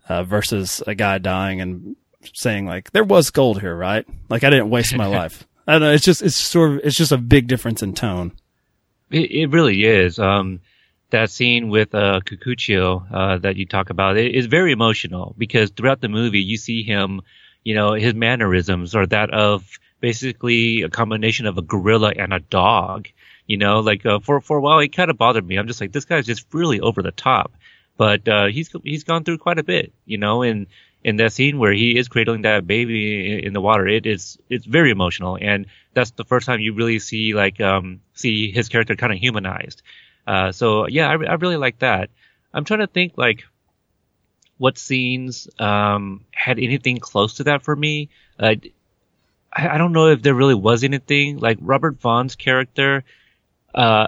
[0.10, 1.96] uh, versus a guy dying and
[2.34, 4.06] saying like there was gold here, right?
[4.30, 5.48] Like I didn't waste my life.
[5.68, 5.92] I don't know.
[5.92, 8.34] It's just it's sort of it's just a big difference in tone.
[9.12, 10.20] It, it really is.
[10.20, 10.62] Um,
[11.12, 15.72] that scene with uh, Kikuchiyo uh, that you talk about it is very emotional because
[15.72, 17.22] throughout the movie you see him,
[17.64, 19.68] you know, his mannerisms are that of
[20.02, 23.08] basically a combination of a gorilla and a dog.
[23.48, 25.58] You know, like uh, for for a while it kind of bothered me.
[25.58, 27.52] I'm just like this guy's just really over the top
[28.00, 30.68] but uh, he's he's gone through quite a bit, you know, in
[31.04, 34.40] in that scene where he is cradling that baby in, in the water, it is
[34.50, 38.70] it's very emotional, and that's the first time you really see like um see his
[38.70, 39.82] character kind of humanized.
[40.26, 42.10] Uh, so yeah, I, I really like that.
[42.54, 43.44] I'm trying to think like
[44.58, 48.08] what scenes um had anything close to that for me.
[48.40, 48.56] Uh,
[49.52, 53.04] I, I don't know if there really was anything like Robert Vaughn's character.
[53.76, 54.08] Uh,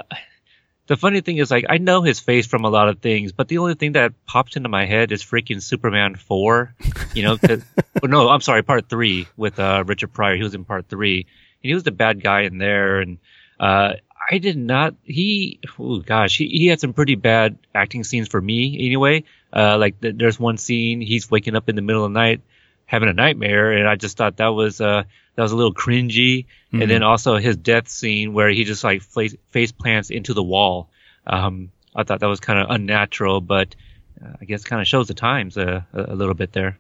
[0.92, 3.48] the funny thing is like I know his face from a lot of things, but
[3.48, 6.76] the only thing that pops into my head is freaking Superman four.
[7.14, 7.38] You know,
[8.04, 10.36] no, I'm sorry, part three with uh, Richard Pryor.
[10.36, 11.22] He was in part three,
[11.64, 13.00] and he was the bad guy in there.
[13.00, 13.20] And
[13.58, 13.94] uh,
[14.30, 14.96] I did not.
[15.06, 19.24] He, oh gosh, he, he had some pretty bad acting scenes for me anyway.
[19.54, 22.42] Uh, like th- there's one scene he's waking up in the middle of the night
[22.86, 25.04] having a nightmare, and I just thought that was uh
[25.36, 26.46] that was a little cringy.
[26.46, 26.82] Mm-hmm.
[26.82, 30.44] And then also his death scene where he just like face, face plants into the
[30.44, 30.90] wall.
[31.28, 33.76] Um, I thought that was kind of unnatural, but
[34.24, 36.78] uh, I guess kind of shows the times a, a little bit there.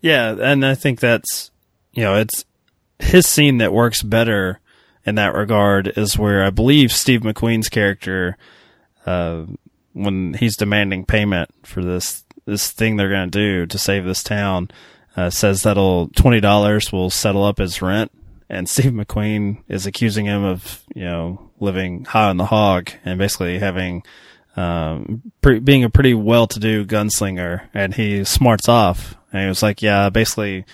[0.00, 1.50] Yeah, and I think that's
[1.92, 2.44] you know it's
[2.98, 4.60] his scene that works better
[5.04, 8.36] in that regard is where I believe Steve McQueen's character,
[9.06, 9.44] uh,
[9.92, 14.22] when he's demanding payment for this this thing they're going to do to save this
[14.22, 14.70] town,
[15.16, 18.12] uh, says that'll twenty dollars will settle up his rent,
[18.48, 23.18] and Steve McQueen is accusing him of you know living high on the hog and
[23.18, 24.02] basically having
[24.56, 29.82] um, pre- being a pretty well-to-do gunslinger, and he smarts off, and he was like,
[29.82, 30.64] "Yeah, basically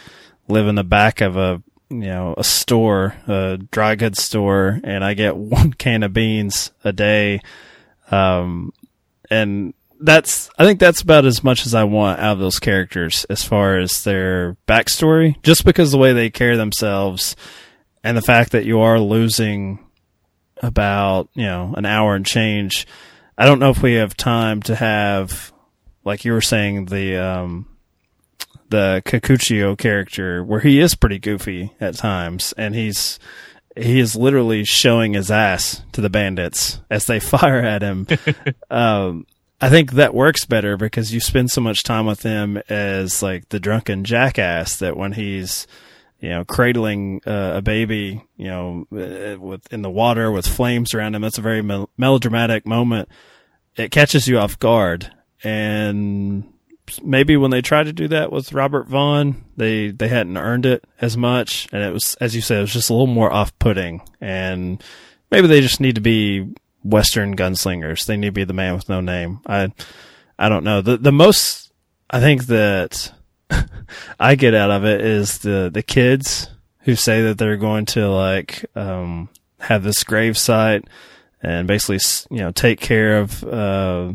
[0.49, 5.05] live in the back of a you know a store, a dry goods store, and
[5.05, 7.41] I get one can of beans a day."
[8.11, 8.73] Um,
[9.31, 9.73] and
[10.03, 13.45] that's I think that's about as much as I want out of those characters as
[13.45, 15.41] far as their backstory.
[15.43, 17.37] Just because the way they carry themselves
[18.05, 19.79] and the fact that you are losing
[20.63, 22.87] about, you know, an hour and change.
[23.39, 25.53] I don't know if we have time to have
[26.05, 27.67] like you were saying, the um
[28.69, 33.19] the Kikuchiyo character where he is pretty goofy at times and he's
[33.77, 38.07] he is literally showing his ass to the bandits as they fire at him.
[38.71, 39.27] um,
[39.63, 43.49] I think that works better because you spend so much time with him as like
[43.51, 45.69] the drunken jackass that when he's,
[46.19, 50.95] you know, cradling uh, a baby, you know, uh, with in the water with flames
[50.95, 53.09] around him, that's a very mel- melodramatic moment.
[53.77, 55.13] It catches you off guard,
[55.45, 56.53] and
[57.01, 60.85] maybe when they tried to do that with Robert Vaughn, they they hadn't earned it
[61.01, 63.57] as much, and it was, as you said, it was just a little more off
[63.61, 64.83] putting, and
[65.31, 68.07] maybe they just need to be Western gunslingers.
[68.07, 69.41] They need to be the man with no name.
[69.47, 69.73] I,
[70.39, 70.81] I don't know.
[70.81, 71.73] The, the most
[72.13, 73.13] I think that
[74.21, 78.09] I get out of it is the, the kids who say that they're going to
[78.11, 80.85] like, um, have this grave site
[81.43, 81.99] and basically,
[82.31, 84.13] you know, take care of, uh,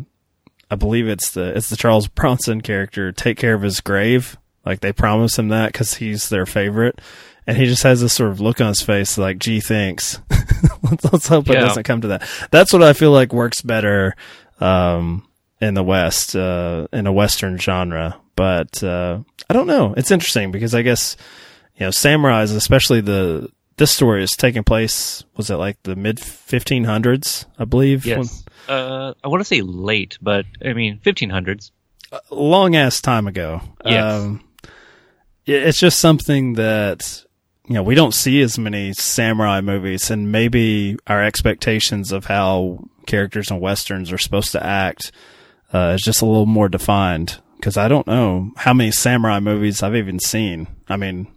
[0.70, 4.38] I believe it's the, it's the Charles Bronson character, take care of his grave.
[4.66, 7.00] Like they promise him that because he's their favorite.
[7.48, 10.20] And he just has this sort of look on his face like, gee, thanks.
[10.84, 12.28] let's, let's hope it doesn't come to that.
[12.52, 14.16] That's what I feel like works better
[14.60, 15.28] um,
[15.62, 18.20] in the West, uh, in a Western genre.
[18.36, 19.94] But uh, I don't know.
[19.98, 21.18] It's interesting because I guess
[21.76, 25.24] you know samurais, especially the this story is taking place.
[25.36, 27.46] Was it like the mid 1500s?
[27.58, 28.06] I believe.
[28.06, 28.44] Yes.
[28.68, 31.72] Uh, I want to say late, but I mean 1500s.
[32.32, 33.62] long ass time ago.
[33.86, 34.14] Yes.
[34.14, 34.44] Um,
[35.46, 37.24] it's just something that
[37.68, 42.80] you know we don't see as many samurai movies, and maybe our expectations of how
[43.06, 45.12] characters in westerns are supposed to act
[45.74, 47.40] uh, is just a little more defined.
[47.58, 50.68] Because I don't know how many samurai movies I've even seen.
[50.88, 51.28] I mean,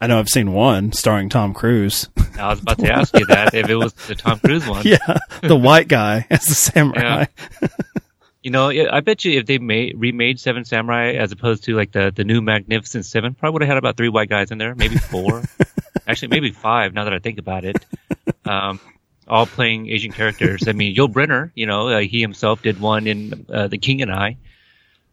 [0.00, 2.08] I know I've seen one starring Tom Cruise.
[2.38, 4.86] I was about to ask you that if it was the Tom Cruise one.
[4.86, 7.26] yeah, the white guy as the samurai.
[8.44, 11.92] You know, I bet you if they made remade Seven Samurai as opposed to like
[11.92, 14.74] the the new Magnificent Seven, probably would have had about three white guys in there,
[14.74, 15.42] maybe four,
[16.06, 16.92] actually maybe five.
[16.92, 17.82] Now that I think about it,
[18.44, 18.80] um,
[19.26, 20.68] all playing Asian characters.
[20.68, 24.02] I mean, Yul Brynner, you know, uh, he himself did one in uh, The King
[24.02, 24.36] and I,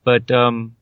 [0.03, 0.75] but um,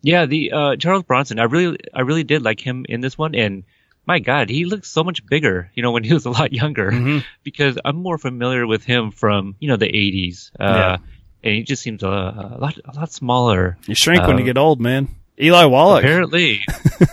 [0.00, 3.34] yeah, the uh, Charles Bronson, I really, I really did like him in this one,
[3.34, 3.64] and
[4.06, 6.90] my God, he looks so much bigger, you know, when he was a lot younger,
[6.90, 7.24] Mhm.
[7.44, 10.50] because I'm more familiar with him from you know the '80s.
[10.58, 10.96] Uh, Yeah.
[11.42, 13.76] And he just seems a, a lot a lot smaller.
[13.86, 15.08] You shrink when you Um, get old, man.
[15.40, 16.04] Eli Wallach.
[16.04, 16.60] Apparently,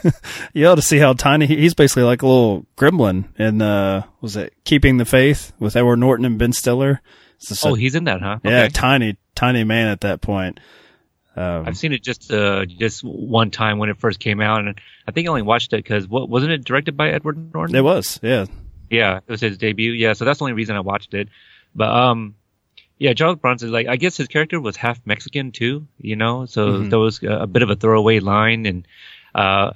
[0.53, 4.03] You ought to see how tiny he, he's basically like a little gremlin in uh
[4.21, 7.01] was it Keeping the Faith with Edward Norton and Ben Stiller.
[7.51, 8.39] A- oh, he's in that, huh?
[8.43, 8.69] yeah, Okay.
[8.69, 10.59] tiny tiny man at that point.
[11.35, 14.81] Um, I've seen it just uh, just one time when it first came out, and
[15.07, 17.75] I think I only watched it because what wasn't it directed by Edward Norton?
[17.75, 18.45] it was, yeah.
[18.89, 19.91] Yeah, it was his debut.
[19.91, 21.29] Yeah, so that's the only reason I watched it.
[21.75, 22.35] But um,
[22.99, 26.45] yeah, Charles Bronson, like I guess his character was half Mexican too, you know.
[26.45, 26.89] So Mhm.
[26.89, 28.87] there was a, a bit of a throwaway line, and
[29.35, 29.71] uh,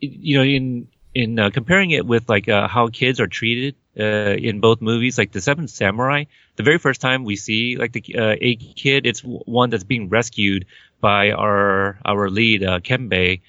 [0.00, 4.36] you know, in in uh, comparing it with like uh, how kids are treated uh,
[4.38, 6.24] in both movies, like the Seven Samurai,
[6.56, 10.08] the very first time we see like the uh, a kid, it's one that's being
[10.08, 10.66] rescued
[11.00, 13.40] by our our lead uh, Kembe,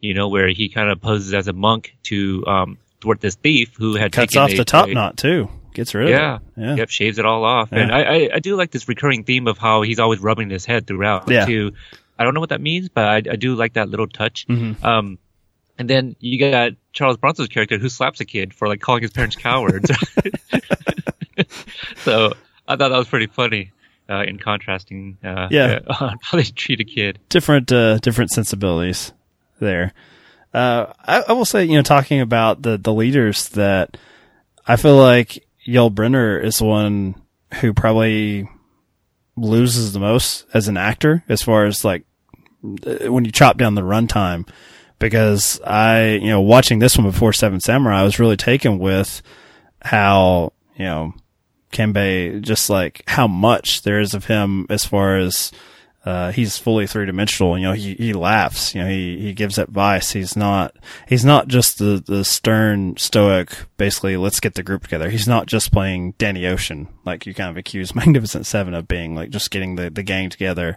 [0.00, 3.74] you know, where he kind of poses as a monk to um, thwart this thief
[3.76, 5.48] who had Cuts off a- the top a- knot too.
[5.72, 6.36] Gets rid Yeah.
[6.36, 6.60] of it.
[6.60, 6.74] Yeah.
[6.76, 7.72] Yep, shaves it all off.
[7.72, 10.64] And I, I, I do like this recurring theme of how he's always rubbing his
[10.66, 11.30] head throughout.
[11.30, 11.46] Yeah.
[11.46, 11.72] Too.
[12.18, 14.46] I don't know what that means, but I, I do like that little touch.
[14.46, 14.82] Mhm.
[14.84, 15.18] Um,
[15.78, 19.10] and then you got Charles Bronson's character who slaps a kid for like calling his
[19.10, 19.90] parents cowards.
[22.04, 22.32] so
[22.68, 23.72] I thought that was pretty funny.
[24.10, 25.78] Uh, in contrasting, uh, Yeah.
[26.00, 27.18] on how they treat a kid.
[27.30, 29.12] different uh, different sensibilities
[29.60, 29.92] there.
[30.52, 33.96] Uh, I, I will say, you know, talking about the the leaders that
[34.66, 37.14] I feel like Yul Brynner is the one
[37.60, 38.48] who probably
[39.36, 42.04] loses the most as an actor, as far as like
[42.60, 44.48] when you chop down the runtime.
[44.98, 49.20] Because I, you know, watching this one before Seven Samurai, I was really taken with
[49.80, 51.14] how you know
[51.72, 55.50] Kembe just like how much there is of him as far as
[56.04, 57.56] uh, he's fully three dimensional.
[57.56, 58.74] You know, he, he laughs.
[58.74, 60.12] You know, he, he gives advice.
[60.12, 60.74] He's not
[61.08, 63.50] he's not just the the stern stoic.
[63.76, 65.10] Basically, let's get the group together.
[65.10, 69.14] He's not just playing Danny Ocean like you kind of accuse Magnificent Seven of being,
[69.14, 70.76] like just getting the the gang together.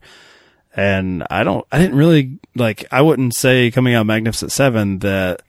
[0.77, 2.85] And I don't, I didn't really like.
[2.91, 5.41] I wouldn't say coming out of Magnificent Seven that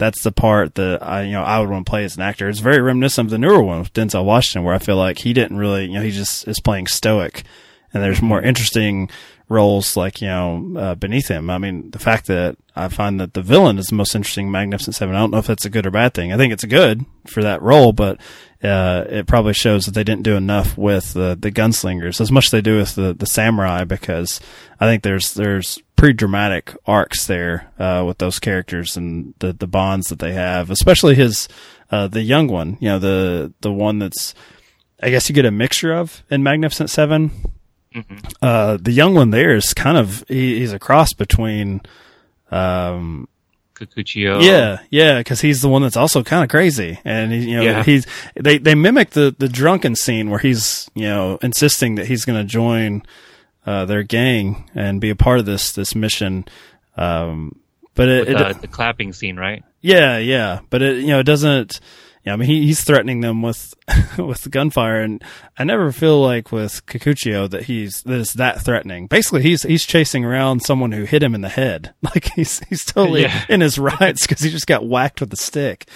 [0.00, 2.48] that's the part that I, you know, I would want to play as an actor.
[2.48, 5.34] It's very reminiscent of the newer one with Denzel Washington, where I feel like he
[5.34, 7.44] didn't really, you know, he just is playing stoic,
[7.92, 9.10] and there's more interesting
[9.48, 11.50] roles like you know uh, beneath him.
[11.50, 14.52] I mean, the fact that I find that the villain is the most interesting in
[14.52, 15.14] Magnificent Seven.
[15.14, 16.32] I don't know if that's a good or bad thing.
[16.32, 18.20] I think it's good for that role, but
[18.62, 22.46] uh, it probably shows that they didn't do enough with the the gunslingers as much
[22.46, 24.40] as they do with the the samurai because
[24.78, 29.66] I think there's there's pretty dramatic arcs there uh, with those characters and the the
[29.66, 31.48] bonds that they have, especially his
[31.90, 32.78] uh, the young one.
[32.80, 34.32] You know, the the one that's
[35.02, 36.90] I guess you get a mixture of in Magnificent
[37.94, 41.80] 7 Uh, the young one there is kind of he, he's a cross between.
[42.50, 43.28] Um,
[43.74, 44.42] Kikuchiyo.
[44.42, 47.62] yeah, yeah, because he's the one that's also kind of crazy, and he, you know
[47.62, 47.82] Yeah.
[47.82, 52.24] he's they they mimic the the drunken scene where he's you know insisting that he's
[52.26, 53.02] going to join
[53.64, 56.44] uh, their gang and be a part of this this mission.
[56.96, 57.56] Um,
[57.94, 59.62] but it, With it the, the clapping scene, right?
[59.80, 61.80] yeah, yeah, but it you know it doesn't.
[62.24, 63.72] Yeah, I mean he, he's threatening them with
[64.18, 65.24] with gunfire, and
[65.58, 69.06] I never feel like with Kikuchiyo that he's that it's that threatening.
[69.06, 71.94] Basically, he's he's chasing around someone who hit him in the head.
[72.02, 73.44] Like he's he's totally Yeah.
[73.48, 75.88] in his rights because he just got whacked with a stick.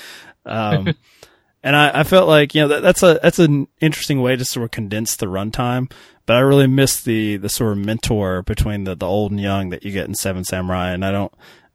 [0.46, 0.94] Um,
[1.62, 4.44] and I, I felt like you know that, that's a that's an interesting way to
[4.44, 5.90] sort of condense the runtime.
[6.26, 9.68] But I really miss the the sort of mentor between the the old and young
[9.70, 11.32] that you get in Seven Samurai, and I don't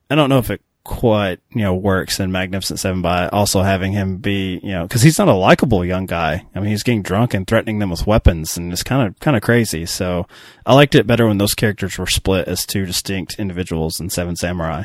[0.09, 3.91] I don't know if it quite you know works in Magnificent Seven by also having
[3.91, 6.45] him be you know because he's not a likable young guy.
[6.55, 9.37] I mean, he's getting drunk and threatening them with weapons, and it's kind of kind
[9.37, 9.85] of crazy.
[9.85, 10.27] So
[10.65, 14.35] I liked it better when those characters were split as two distinct individuals in Seven
[14.35, 14.83] Samurai.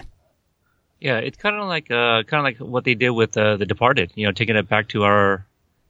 [1.00, 3.66] Yeah, it's kind of like uh, kind of like what they did with uh, The
[3.66, 4.12] Departed.
[4.14, 5.46] You know, taking it back to our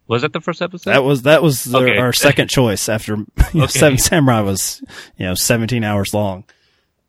[0.06, 0.90] was that the first episode?
[0.90, 1.98] That was that was the, okay.
[1.98, 3.78] our second choice after you know, okay.
[3.78, 4.82] Seven Samurai was
[5.16, 6.44] you know seventeen hours long.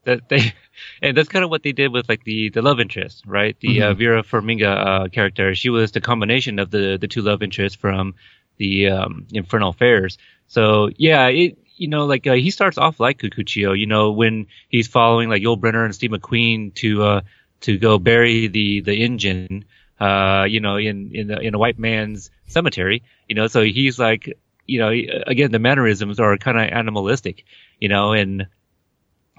[0.06, 0.54] That they
[1.02, 3.58] and that's kind of what they did with like the the love interest, right?
[3.60, 3.92] The uh, mm-hmm.
[3.92, 7.78] uh, Vera Farmiga uh, character, she was the combination of the the two love interests
[7.78, 8.16] from
[8.58, 10.18] the um, Infernal Affairs.
[10.48, 14.48] So yeah, it you know like uh, he starts off like Kikuchiyo, you know, when
[14.70, 17.22] he's following like Yul Brynner and Steve McQueen to uh
[17.62, 19.66] to go bury the the engine,
[20.00, 24.00] uh, you know, in in the, in a white man's cemetery, you know, so he's
[24.00, 24.92] like, you know,
[25.28, 27.44] again the mannerisms are kind of animalistic,
[27.80, 28.48] you know, and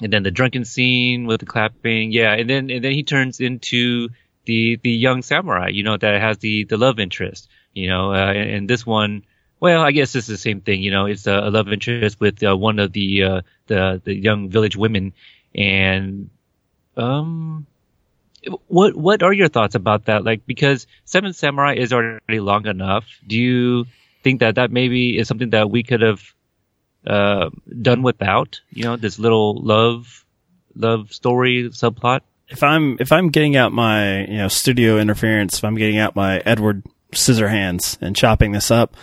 [0.00, 3.40] and then the drunken scene with the clapping, yeah, and then and then he turns
[3.40, 4.08] into
[4.44, 8.32] the the young samurai, you know, that has the the love interest, you know, uh,
[8.32, 9.24] and, and, this one,
[9.60, 12.42] well, I guess it's the same thing, you know, it's a, a love interest with
[12.42, 15.14] uh, one of the uh, the the young village women,
[15.54, 16.30] and
[16.96, 17.66] um,
[18.68, 20.24] what what are your thoughts about that?
[20.24, 23.86] Like, because Seven Samurai is already long enough, do you
[24.22, 26.20] think that that maybe is something that we could have
[27.06, 27.50] uh,
[27.82, 30.24] done without, you know, this little love
[30.74, 32.20] love story subplot.
[32.48, 36.14] If I'm if I'm getting out my you know studio interference, if I'm getting out
[36.14, 38.96] my Edward Scissorhands and chopping this up,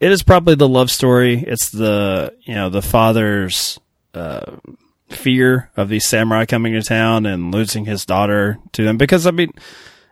[0.00, 1.42] it is probably the love story.
[1.46, 3.80] It's the you know the father's
[4.14, 4.56] uh,
[5.08, 8.96] fear of these samurai coming to town and losing his daughter to them.
[8.96, 9.52] Because I mean,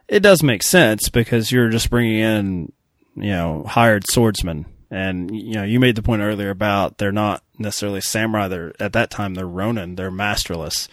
[0.09, 2.73] it does make sense because you're just bringing in
[3.15, 7.43] you know hired swordsmen and you know, you made the point earlier about they're not
[7.59, 8.47] necessarily samurai.
[8.49, 9.95] They're at that time they're ronin.
[9.97, 10.87] They're masterless.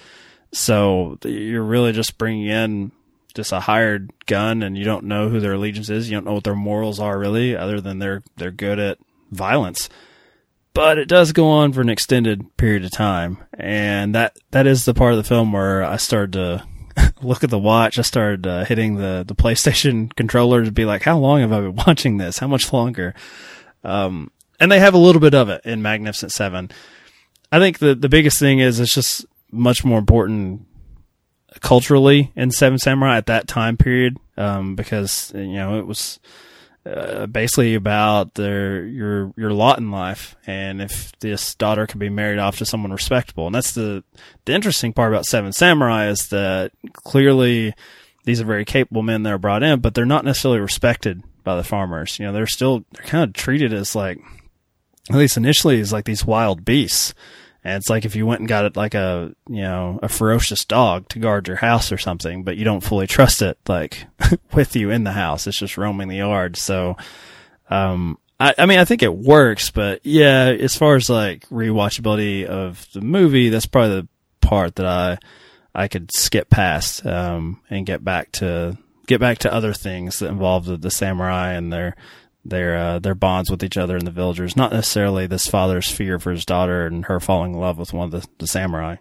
[0.53, 2.93] So you're really just bringing in
[3.35, 6.09] just a hired gun, and you don't know who their allegiance is.
[6.09, 8.99] You don't know what their morals are really, other than they're they're good at
[9.31, 9.89] violence.
[10.73, 14.85] But it does go on for an extended period of time, and that that is
[14.85, 17.99] the part of the film where I started to look at the watch.
[17.99, 21.59] I started uh, hitting the the PlayStation controller to be like, how long have I
[21.59, 22.39] been watching this?
[22.39, 23.13] How much longer?
[23.83, 26.69] Um, and they have a little bit of it in Magnificent Seven.
[27.51, 30.65] I think the the biggest thing is it's just much more important
[31.61, 36.19] culturally in Seven Samurai at that time period, um, because you know it was
[36.85, 42.09] uh, basically about their your your lot in life, and if this daughter could be
[42.09, 44.03] married off to someone respectable, and that's the
[44.45, 47.73] the interesting part about Seven Samurai is that clearly
[48.25, 51.55] these are very capable men that are brought in, but they're not necessarily respected by
[51.55, 52.19] the farmers.
[52.19, 54.19] You know, they're still they're kind of treated as like
[55.09, 57.15] at least initially as like these wild beasts.
[57.63, 60.63] And it's like if you went and got it like a you know a ferocious
[60.63, 64.05] dog to guard your house or something, but you don't fully trust it like
[64.53, 65.47] with you in the house.
[65.47, 66.55] It's just roaming the yard.
[66.55, 66.97] So,
[67.69, 72.45] um, I, I mean, I think it works, but yeah, as far as like rewatchability
[72.45, 74.07] of the movie, that's probably the
[74.47, 75.17] part that I
[75.73, 78.77] I could skip past um, and get back to
[79.09, 81.95] get back to other things that involve the, the samurai and their
[82.45, 86.19] their uh, their bonds with each other and the villagers, not necessarily this father's fear
[86.19, 88.95] for his daughter and her falling in love with one of the, the samurai.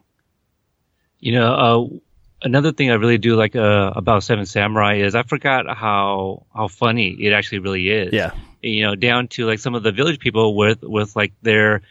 [1.21, 1.97] You know, uh,
[2.43, 6.69] another thing I really do like uh, about Seven Samurai is I forgot how how
[6.69, 8.13] funny it actually really is.
[8.13, 11.83] Yeah, you know, down to like some of the village people with with like their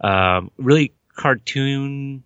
[0.00, 2.24] um, really cartoon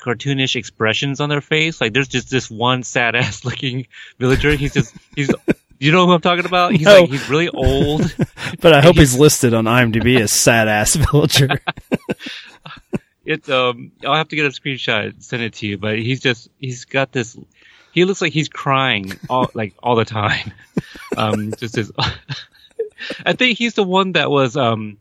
[0.00, 1.80] cartoonish expressions on their face.
[1.80, 3.86] Like there's just this one sad ass looking
[4.18, 4.54] villager.
[4.56, 5.30] He's just he's
[5.78, 6.72] you know who I'm talking about?
[6.72, 7.00] He's no.
[7.00, 8.14] like he's really old.
[8.60, 11.60] but I hope he's, he's listed on IMDb as sad ass villager.
[13.24, 16.48] it's um I'll have to get a screenshot send it to you, but he's just
[16.58, 17.36] he's got this
[17.92, 20.52] he looks like he's crying all like all the time.
[21.16, 21.92] Um just his
[23.24, 24.98] I think he's the one that was um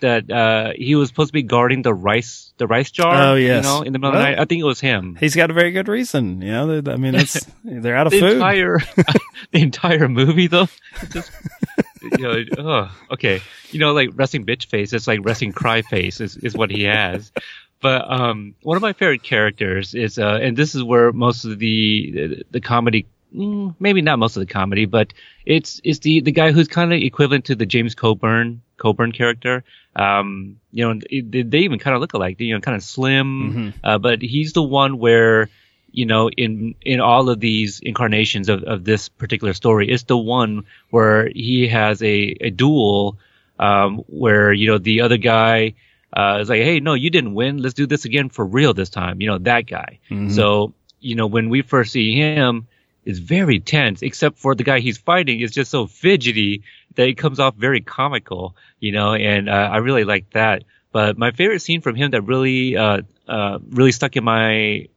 [0.00, 3.14] that uh, he was supposed to be guarding the rice the rice jar.
[3.14, 4.40] Oh yes, you know, in the middle well, of the night.
[4.40, 5.16] I think it was him.
[5.18, 6.42] He's got a very good reason.
[6.42, 8.32] You know, I mean, it's they're out of the food.
[8.34, 8.78] Entire,
[9.52, 10.68] the entire movie though,
[11.10, 11.30] just
[12.02, 14.92] you know, oh, okay, you know, like resting bitch face.
[14.92, 17.32] It's like resting cry face is is what he has.
[17.80, 21.58] But um, one of my favorite characters is, uh, and this is where most of
[21.58, 25.12] the the comedy mm, maybe not most of the comedy, but
[25.44, 29.64] it's it's the the guy who's kind of equivalent to the James Coburn Coburn character.
[29.94, 32.40] Um, you know, it, they even kind of look alike.
[32.40, 33.86] You know, kind of slim, mm-hmm.
[33.86, 35.50] uh, but he's the one where
[35.90, 40.16] you know in in all of these incarnations of, of this particular story, it's the
[40.16, 43.18] one where he has a a duel
[43.58, 45.74] um, where you know the other guy.
[46.10, 47.58] Uh, is like, hey, no, you didn't win.
[47.58, 49.20] Let's do this again for real this time.
[49.20, 49.98] You know, that guy.
[50.08, 50.30] Mm-hmm.
[50.30, 52.66] So, you know, when we first see him,
[53.08, 56.62] is very tense, except for the guy he's fighting is just so fidgety
[56.94, 60.64] that it comes off very comical, you know, and uh, I really like that.
[60.92, 64.88] But my favorite scene from him that really, uh, uh, really stuck in my,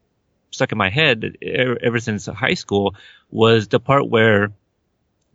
[0.52, 2.96] stuck in my head ever since high school
[3.30, 4.52] was the part where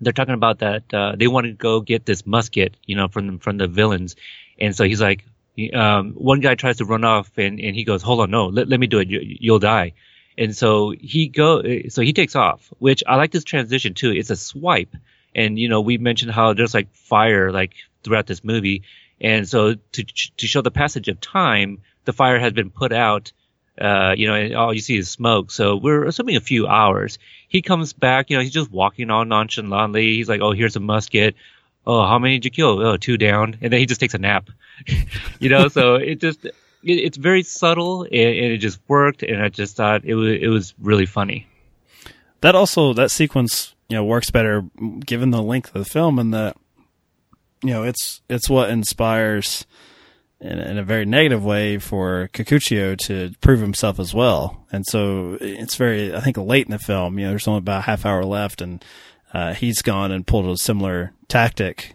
[0.03, 3.39] they're talking about that, uh, they want to go get this musket, you know, from,
[3.39, 4.17] from the villains.
[4.61, 5.25] And so he's like,
[5.73, 8.69] um, one guy tries to run off and, and he goes, hold on, no, let,
[8.69, 9.09] let me do it.
[9.09, 9.95] You, you'll die.
[10.39, 14.11] And so he go, so he takes off, which I like this transition too.
[14.11, 14.95] It's a swipe.
[15.35, 17.73] And, you know, we mentioned how there's like fire, like
[18.03, 18.83] throughout this movie.
[19.21, 23.33] And so to, to show the passage of time, the fire has been put out,
[23.81, 25.51] uh, you know, and all you see is smoke.
[25.51, 27.19] So we're assuming a few hours.
[27.49, 30.17] He comes back, you know, he's just walking on nonchalantly.
[30.17, 31.35] He's like, Oh, here's a musket.
[31.87, 32.81] Oh, how many did you kill?
[32.81, 33.57] Oh, two down.
[33.63, 34.51] And then he just takes a nap,
[35.39, 36.47] you know, so it just,
[36.87, 39.23] it, it's very subtle and, and, it just worked.
[39.23, 41.47] And I just thought it was, it was really funny.
[42.41, 44.65] That also, that sequence, you know, works better
[45.01, 46.57] given the length of the film and that,
[47.63, 49.67] you know, it's, it's what inspires,
[50.41, 54.65] in, in, a very negative way for Kikuchiyo to prove himself as well.
[54.71, 57.81] And so it's very, I think late in the film, you know, there's only about
[57.81, 58.85] a half hour left and,
[59.33, 61.95] uh, he's gone and pulled a similar tactic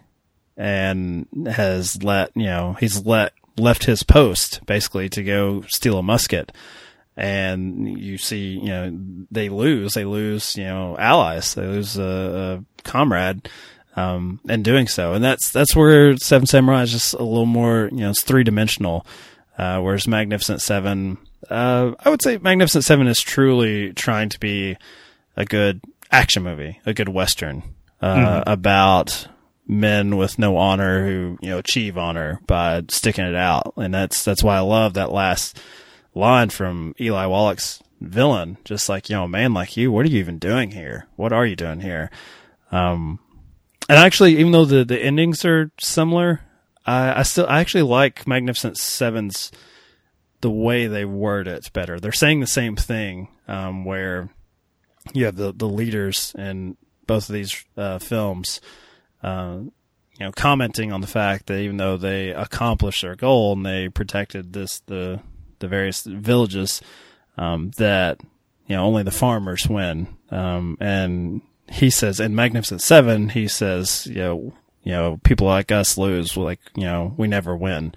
[0.56, 6.02] and has let, you know, he's let, left his post basically to go steal a
[6.02, 6.52] musket.
[7.16, 8.98] And you see, you know,
[9.30, 13.50] they lose, they lose, you know, allies, they lose a, a comrade
[13.96, 15.12] um, and doing so.
[15.12, 18.44] And that's that's where Seven Samurai is just a little more, you know, it's three
[18.44, 19.06] dimensional.
[19.58, 21.18] Uh, whereas Magnificent Seven,
[21.50, 24.78] uh, I would say Magnificent Seven is truly trying to be
[25.36, 27.62] a good action movie, a good western
[28.00, 28.50] uh, mm-hmm.
[28.50, 29.28] about
[29.66, 34.24] men with no honor who you know achieve honor by sticking it out, and that's
[34.24, 35.60] that's why I love that last
[36.14, 38.58] line from Eli Wallach's villain.
[38.64, 41.06] Just like you know, a man like you, what are you even doing here?
[41.16, 42.10] What are you doing here?
[42.70, 43.18] Um,
[43.88, 46.40] and actually, even though the, the endings are similar,
[46.86, 49.52] I, I still I actually like Magnificent Seven's
[50.40, 52.00] the way they word it better.
[52.00, 54.30] They're saying the same thing, um, where
[55.12, 58.60] you have the the leaders in both of these uh, films,
[59.22, 59.58] uh,
[60.18, 63.88] you know, commenting on the fact that even though they accomplished their goal and they
[63.88, 65.20] protected this the
[65.58, 66.82] the various villages,
[67.36, 68.20] um, that
[68.66, 74.06] you know only the farmers win, um, and he says in Magnificent Seven, he says,
[74.06, 74.52] you know,
[74.82, 77.94] you know, people like us lose, like you know, we never win.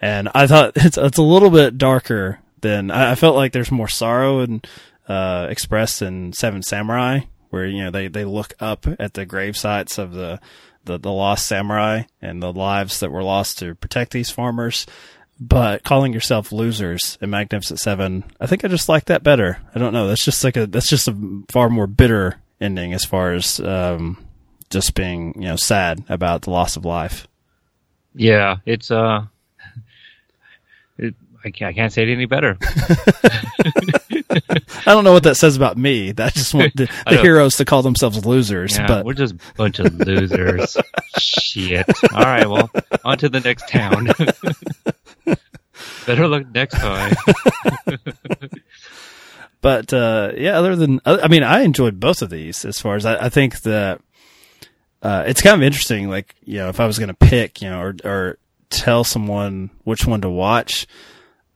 [0.00, 3.72] And I thought it's it's a little bit darker than I, I felt like there's
[3.72, 4.66] more sorrow and
[5.08, 7.20] uh, expressed in Seven Samurai,
[7.56, 10.38] where you know they they look up at the grave sites of the,
[10.84, 14.86] the the lost samurai and the lives that were lost to protect these farmers.
[15.40, 19.58] But calling yourself losers in Magnificent Seven, I think I just like that better.
[19.74, 20.06] I don't know.
[20.06, 24.22] That's just like a that's just a far more bitter ending as far as um,
[24.68, 27.26] just being you know sad about the loss of life.
[28.14, 29.24] Yeah, it's uh,
[30.98, 32.58] it, I can't, I can't say it any better.
[34.48, 36.12] I don't know what that says about me.
[36.12, 38.76] That just want the, the heroes to call themselves losers.
[38.76, 40.76] Yeah, but we're just a bunch of losers.
[41.18, 41.86] Shit.
[42.12, 42.70] All right, well,
[43.04, 44.08] on to the next town.
[46.06, 47.14] Better luck next time.
[49.60, 53.04] But uh, yeah, other than I mean, I enjoyed both of these as far as
[53.04, 54.00] I, I think that
[55.02, 56.08] uh, it's kind of interesting.
[56.08, 58.38] Like you know, if I was going to pick, you know, or or
[58.70, 60.86] tell someone which one to watch.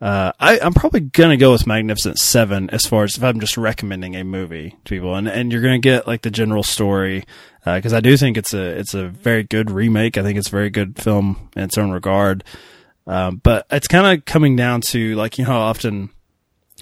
[0.01, 3.59] Uh, I, am probably gonna go with Magnificent Seven as far as if I'm just
[3.59, 7.25] recommending a movie to people, and and you're gonna get like the general story
[7.67, 10.17] because uh, I do think it's a it's a very good remake.
[10.17, 12.45] I think it's a very good film in its own regard,
[13.07, 16.09] um, but it's kind of coming down to like you know often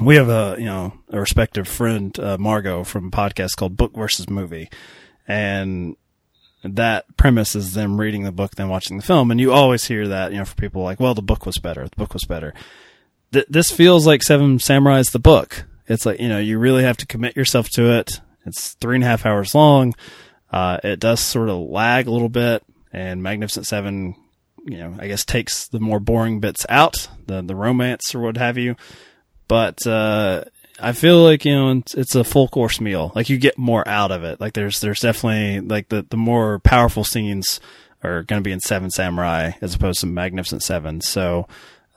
[0.00, 3.96] we have a you know a respective friend uh, Margot from a podcast called Book
[3.96, 4.70] versus Movie,
[5.26, 5.96] and
[6.62, 10.06] that premise is them reading the book then watching the film, and you always hear
[10.06, 12.54] that you know for people like, well, the book was better, the book was better.
[13.32, 15.64] Th- this feels like Seven Samurai is the book.
[15.86, 18.20] It's like you know you really have to commit yourself to it.
[18.46, 19.94] It's three and a half hours long.
[20.50, 22.62] Uh, it does sort of lag a little bit,
[22.92, 24.14] and Magnificent Seven,
[24.64, 28.36] you know, I guess takes the more boring bits out, the the romance or what
[28.36, 28.76] have you
[29.48, 30.44] but uh,
[30.78, 33.10] I feel like you know it's, it's, a full course meal.
[33.14, 34.40] Like you get more out of it.
[34.40, 37.58] Like there's there's definitely like the the more powerful scenes
[38.02, 41.00] are going to be in Seven Samurai as opposed to Magnificent Seven.
[41.00, 41.48] So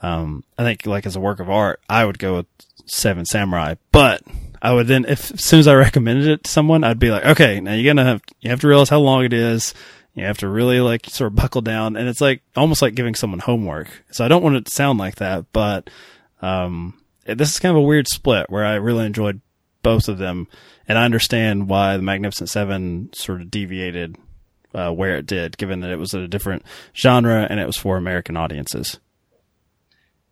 [0.01, 2.47] um, I think like as a work of art, I would go with
[2.85, 3.75] Seven Samurai.
[3.91, 4.21] But
[4.61, 7.25] I would then if as soon as I recommended it to someone, I'd be like,
[7.25, 9.73] okay, now you're gonna have you have to realize how long it is.
[10.13, 13.15] You have to really like sort of buckle down, and it's like almost like giving
[13.15, 13.87] someone homework.
[14.11, 15.89] So I don't want it to sound like that, but
[16.41, 19.39] um, this is kind of a weird split where I really enjoyed
[19.83, 20.47] both of them,
[20.87, 24.17] and I understand why the Magnificent Seven sort of deviated
[24.73, 26.63] uh, where it did, given that it was a different
[26.95, 28.99] genre and it was for American audiences.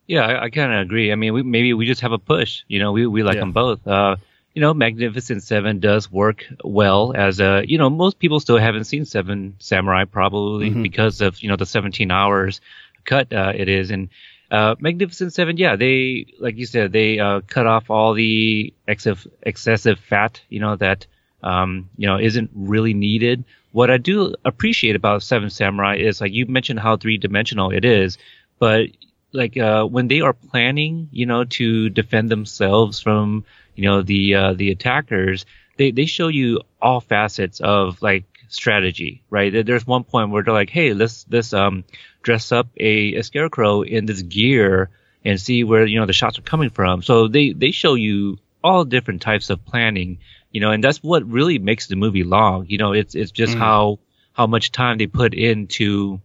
[0.10, 1.12] Yeah, I, I kind of agree.
[1.12, 2.64] I mean, we, maybe we just have a push.
[2.68, 3.42] You know, we we like Yeah.
[3.42, 3.86] them both.
[3.88, 4.16] Uh,
[4.56, 7.64] you know, Magnificent Seven does work well as a.
[7.68, 10.82] You know, most people still haven't seen Seven Samurai probably Mhm.
[10.82, 12.60] because of you know the 17 hours
[13.06, 14.10] cut uh, it is and.
[14.52, 19.28] Uh, Magnificent Seven, yeah, they, like you said, they, uh, cut off all the excessive,
[19.44, 21.06] excessive fat, you know, that,
[21.44, 23.44] um, you know, isn't really needed.
[23.74, 27.86] What I do appreciate about Seven Samurai is, like you mentioned how three dimensional it
[27.86, 28.18] is,
[28.58, 28.88] but
[29.32, 34.36] like uh, when they are planning, you know, to defend themselves from, you know, the
[34.36, 35.46] uh, the attackers,
[35.78, 39.66] they they show you all facets of like strategy, right?
[39.66, 41.84] There's one point where they're like, hey, let's let's um
[42.22, 44.90] dress up a, a scarecrow in this gear
[45.24, 47.02] and see where you know the shots are coming from.
[47.02, 50.20] So they they show you all different types of planning,
[50.52, 52.66] you know, and that's what really makes the movie long.
[52.68, 53.60] You know, it's it's just Mhm.
[53.60, 54.00] how
[54.34, 56.22] how much time they put into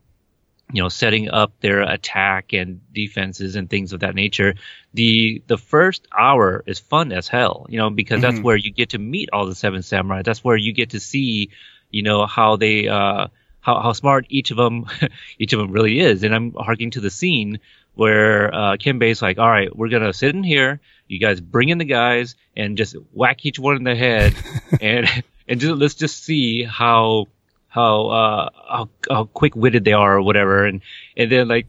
[0.72, 4.54] you know setting up their attack and defenses and things of that nature
[4.94, 8.42] the the first hour is fun as hell you know because that's Mhm.
[8.42, 10.22] where you get to meet all the seven samurai.
[10.22, 11.50] That's where you get to see
[11.90, 13.28] you know how they uh
[13.60, 14.86] how, how smart each of them
[15.38, 16.22] each of them really is.
[16.24, 17.60] And i'm harking to the scene
[17.94, 20.80] where uh Kambei's like all right we're gonna sit in here.
[21.08, 24.34] You guys bring in the guys and just whack each one in the head
[24.80, 25.06] and
[25.46, 27.28] and just, let's just see how
[27.74, 30.64] how uh how, how quick witted they are or whatever.
[30.64, 30.80] And
[31.16, 31.66] and then like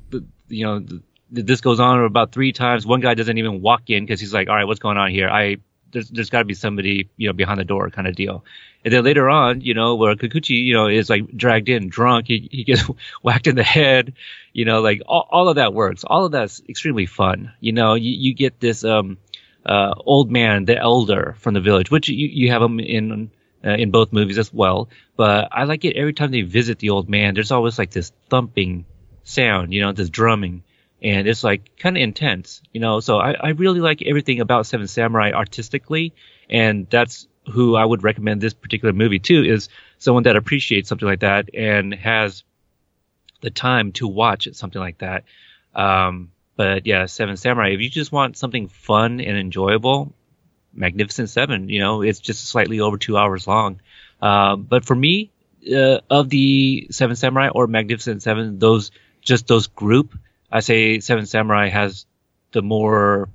[0.47, 0.85] you know
[1.31, 2.85] this goes on about three times.
[2.85, 5.27] One guy doesn't even walk in because he's like all right what's going on here?
[5.27, 5.57] I
[5.91, 8.45] there's there's got to be somebody you know behind the door kind of deal.
[8.83, 12.49] And then later on you know where Kikuchiyo know is like dragged in drunk he,
[12.51, 12.81] he gets
[13.23, 14.13] whacked in the head
[14.53, 16.03] you know like all, all of that works.
[16.03, 17.51] All of that's extremely fun.
[17.59, 19.17] You know you, you get this um
[19.65, 23.31] uh old man the elder from the village which you, you have him in
[23.65, 26.89] uh, in both movies as well but I like it every time they visit the
[26.89, 27.33] old man.
[27.33, 28.85] There's always like this thumping
[29.23, 30.63] sound, you know, this drumming,
[31.01, 32.99] and it's like kind of intense, you know.
[32.99, 36.13] So I, I really like everything about Seven Samurai artistically,
[36.49, 41.07] and that's who I would recommend this particular movie to is someone that appreciates something
[41.07, 42.43] like that and has
[43.41, 45.23] the time to watch something like that.
[45.75, 47.69] Um, but yeah, Seven Samurai.
[47.69, 50.13] If you just want something fun and enjoyable,
[50.75, 51.69] Magnificent Seven.
[51.69, 53.79] You know, it's just slightly over two hours long.
[54.21, 55.31] Uh, but for me,
[55.73, 60.17] uh, of the Seven Samurai or Magnificent Seven, those just those group,
[60.51, 62.05] I say Seven Samurai has
[62.51, 63.29] the more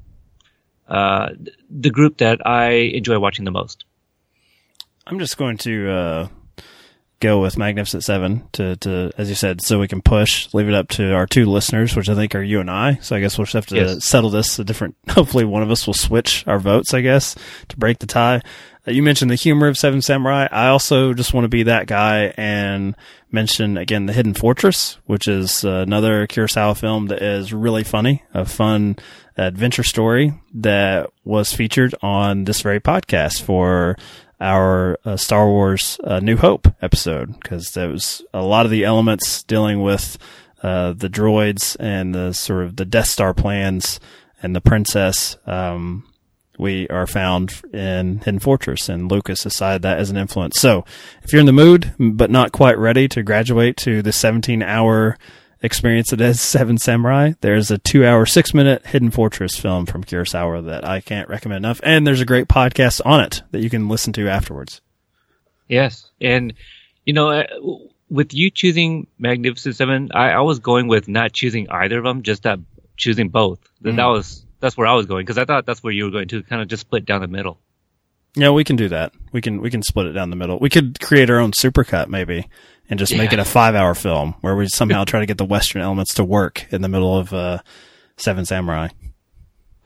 [0.89, 1.31] uh,
[1.71, 3.85] the group that I enjoy watching the most.
[5.07, 6.29] I'm just going to uh,
[7.21, 10.75] go with Magnificent Seven to, to, as you said, so we can push, leave it
[10.75, 12.95] up to our two listeners, which I think are you and I.
[13.03, 14.05] So I guess we'll just have to Yes.
[14.05, 14.97] settle this a different.
[15.11, 16.95] Hopefully, one of us will switch our votes.
[16.95, 17.37] I guess
[17.69, 18.41] to break the tie.
[18.89, 20.49] Uh, you mentioned the humor of Seven Samurai.
[20.51, 22.97] I also just want to be that guy and
[23.31, 28.47] mention again the Hidden Fortress, which is another Kurosawa film that is really funny, a
[28.47, 28.97] fun
[29.37, 33.97] adventure story that was featured on this very podcast for
[34.41, 38.85] our uh, Star Wars uh, New Hope episode because there was a lot of the
[38.85, 40.19] elements dealing with
[40.63, 44.01] uh, the droids and the sort of the Death Star plans
[44.43, 45.37] and the princess.
[45.47, 46.05] Um,
[46.59, 50.61] we are found in Hidden Fortress, and Lucas decided that as an influence.
[50.61, 50.85] So,
[51.23, 55.17] if you're in the mood but not quite ready to graduate to the 17 hour
[55.63, 60.05] experience it as Seven Samurai, there's a two hour, six minute Hidden Fortress film from
[60.05, 61.81] Kurosawa that I can't recommend enough.
[61.83, 64.81] And there's a great podcast on it that you can listen to afterwards.
[65.69, 66.55] Yes, and
[67.05, 67.45] you know, uh,
[68.09, 72.23] with you choosing Magnificent Seven, I, I was going with not choosing either of them,
[72.23, 72.59] just that
[72.97, 73.61] choosing both.
[73.83, 76.11] That That was that's where I was going because I thought that's where you were
[76.11, 77.59] going to kind of just split down the middle.
[78.37, 79.13] Yeah, we can do that.
[79.33, 80.59] We can we can split it down the middle.
[80.59, 82.49] We could create our own supercut maybe
[82.91, 85.45] and just make it a five hour film where we somehow try to get the
[85.45, 87.59] Western elements to work in the middle of uh,
[88.19, 88.89] Seven Samurai.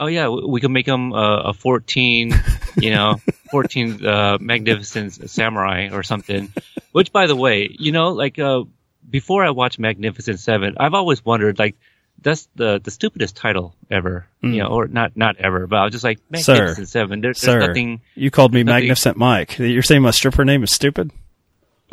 [0.01, 2.35] Oh yeah, we could make them uh, a fourteen,
[2.77, 3.17] you know,
[3.53, 6.53] fourteen uh, Magnificent Samurai or something.
[6.91, 8.65] Which, by the way, you know, like uh,
[9.09, 11.77] before I watched Magnificent Seven, I've always wondered like.
[12.23, 14.55] That's the the stupidest title ever, Mm.
[14.55, 16.55] you know, or not not ever, but I was just like Sir.
[16.55, 17.21] Magnificent Seven.
[17.21, 17.59] There, there's Sir.
[17.67, 18.01] nothing.
[18.15, 19.59] You called me Nothing- Magnificent Mike.
[19.59, 21.11] You're saying my stripper name is stupid?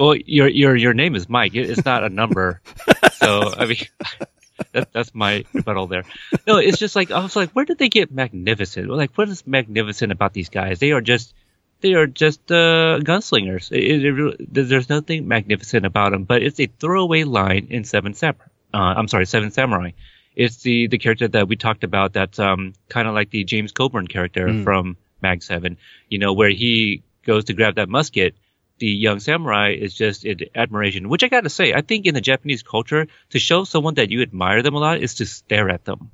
[0.02, 1.54] Well, your your your name is Mike.
[1.56, 2.62] It's not a number.
[3.14, 3.78] so I mean,
[4.74, 6.04] that, that's my rebuttal there.
[6.47, 8.89] No, it's just like I was like, where did they get magnificent?
[8.89, 10.80] Like, what is magnificent about these guys?
[10.80, 11.34] They are just
[11.82, 13.72] they are just uh, gunslingers.
[13.72, 18.14] It, it, really- there's nothing magnificent about them, but it's a throwaway line in Seven
[18.14, 18.45] Samurai.
[18.74, 19.91] Uh, I'm sorry, Seven Samurai.
[20.36, 22.14] It's the the character that we talked about.
[22.14, 24.64] That's um kind of like the James Coburn character Mm.
[24.64, 25.78] from Mag Seven.
[26.10, 28.34] You know, where he goes to grab that musket,
[28.82, 31.08] the young samurai is just in admiration.
[31.08, 34.10] Which I got to say, I think in the Japanese culture, to show someone that
[34.10, 36.10] you admire them a lot is to stare at them.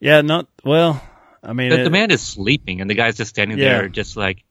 [0.00, 1.02] Yeah, not well.
[1.42, 3.78] I mean, The, it- the man is sleeping, and the guy's just standing Yeah.
[3.80, 4.42] there, just like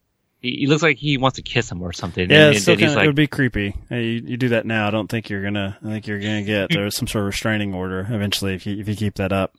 [0.41, 2.29] he, he looks like he wants to kiss him or something.
[2.29, 3.75] Yeah, and, still and kinda, it like, would be creepy.
[3.89, 4.87] Hey, you, you do that now.
[4.87, 5.77] I don't think you're gonna.
[5.83, 8.87] I think you're gonna get there's some sort of restraining order eventually if you if
[8.87, 9.55] you keep that up.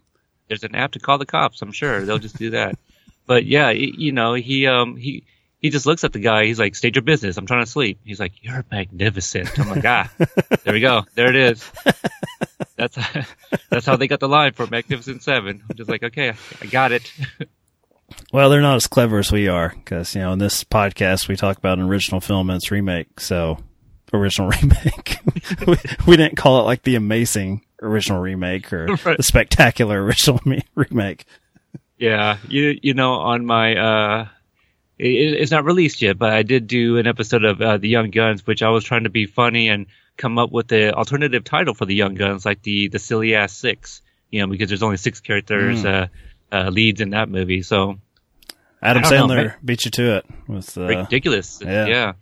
[0.49, 1.63] there's an app to call the cops.
[1.63, 2.79] I'm sure they'll just do that.
[3.27, 5.25] but yeah, y- you know, he um he
[5.65, 6.45] he just looks at the guy.
[6.45, 7.39] He's like, "State your business.
[7.39, 10.11] I'm trying to sleep." He's like, "You're magnificent." I'm like, "Ah,
[10.63, 11.05] there we go.
[11.15, 11.65] There it is."
[12.77, 12.99] That's
[13.71, 15.63] that's how they got the line for Magnificent Seven.
[15.71, 17.11] I'm just like, okay, I got it.
[18.33, 21.37] Well, they're not as clever as we are because you know in this podcast we
[21.37, 23.19] talk about an original film and its remake.
[23.19, 23.59] So
[24.13, 25.19] original remake.
[25.67, 29.17] we, we didn't call it like the amazing original remake or Right.
[29.17, 31.25] the spectacular original me- remake.
[31.97, 34.29] Yeah, you you know on my uh,
[35.09, 38.11] it, it's not released yet, but I did do an episode of uh, the Young
[38.11, 39.87] Guns, which I was trying to be funny and
[40.17, 43.53] come up with the alternative title for the Young Guns, like the the silly ass
[43.53, 44.03] six.
[44.31, 46.09] You know, because there's only six characters uh,
[46.51, 47.99] uh, leads in that movie, so
[48.83, 51.61] Adam don't know, Sandler beat you to it with uh, ridiculous.
[51.65, 51.87] yeah.
[51.87, 52.13] Yeah.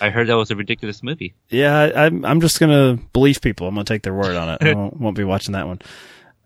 [0.00, 1.34] I heard that was a ridiculous movie.
[1.50, 3.68] Yeah, I, I'm I'm just gonna believe people.
[3.68, 4.58] I'm gonna take their word on it.
[4.62, 5.80] I won't, won't be watching that one.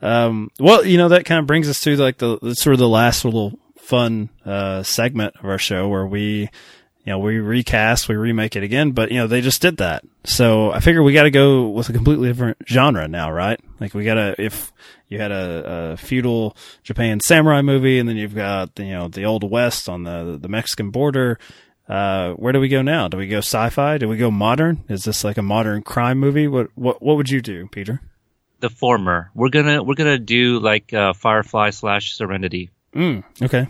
[0.03, 2.89] Um, well, you know that kind of brings us to like the sort of the
[2.89, 6.49] last little fun uh, segment of our show where we,
[7.05, 8.93] you know, we recast, we remake it again.
[8.93, 11.89] But you know they just did that, so I figure we got to go with
[11.89, 13.61] a completely different genre now, right?
[13.81, 14.73] Like we got to if
[15.09, 19.25] you had a, a feudal Japan samurai movie, and then you've got you know the
[19.25, 21.39] old west on the the Mexican border.
[21.87, 23.09] Uh, where do we go now?
[23.09, 23.99] Do we go sci-fi?
[23.99, 24.85] Do we go modern?
[24.89, 26.49] Is this like a modern crime movie?
[26.49, 28.01] What what what would you do, Peter?
[28.61, 29.31] The former.
[29.35, 32.71] We're gonna we're gonna do like uh, Firefly slash Serenity.
[32.95, 33.67] Mm, okay.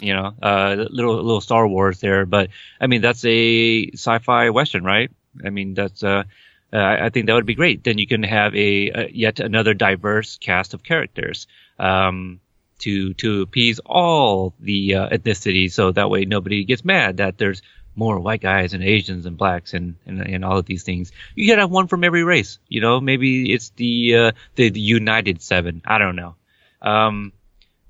[0.00, 2.26] you know, uh, little little Star Wars there.
[2.26, 2.50] But
[2.80, 5.10] I mean, that's a sci-fi western, right?
[5.44, 6.24] I mean, that's uh,
[6.72, 7.84] uh, I think that would be great.
[7.84, 11.46] Then you can have a, a yet another diverse cast of characters
[11.78, 12.40] um,
[12.80, 17.62] to to appease all the uh, ethnicities, so that way nobody gets mad that there's
[17.94, 21.12] more white guys and Asians and blacks and, and and all of these things.
[21.34, 22.58] You could have one from every race.
[22.68, 25.82] You know, maybe it's the uh, the, the United Seven.
[25.84, 26.34] I don't know.
[26.80, 27.32] Um,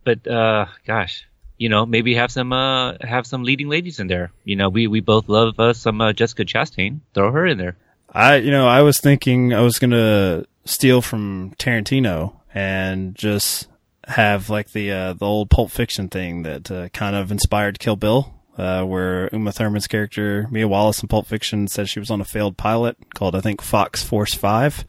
[0.05, 1.27] but uh, gosh,
[1.59, 4.33] you know, maybe have some uh, have some leading ladies in there.
[4.45, 7.01] You know, we we both love uh, some uh, Jessica Chastain.
[7.15, 7.77] Throw her in there.
[8.11, 13.69] I you know I was thinking I was gonna steal from Tarantino and just
[14.07, 17.97] have like the uh, the old Pulp Fiction thing that uh, kind of inspired Kill
[17.97, 22.21] Bill, uh, where Uma Thurman's character Mia Wallace in Pulp Fiction said she was on
[22.21, 24.85] a failed pilot called I think Fox Force Five.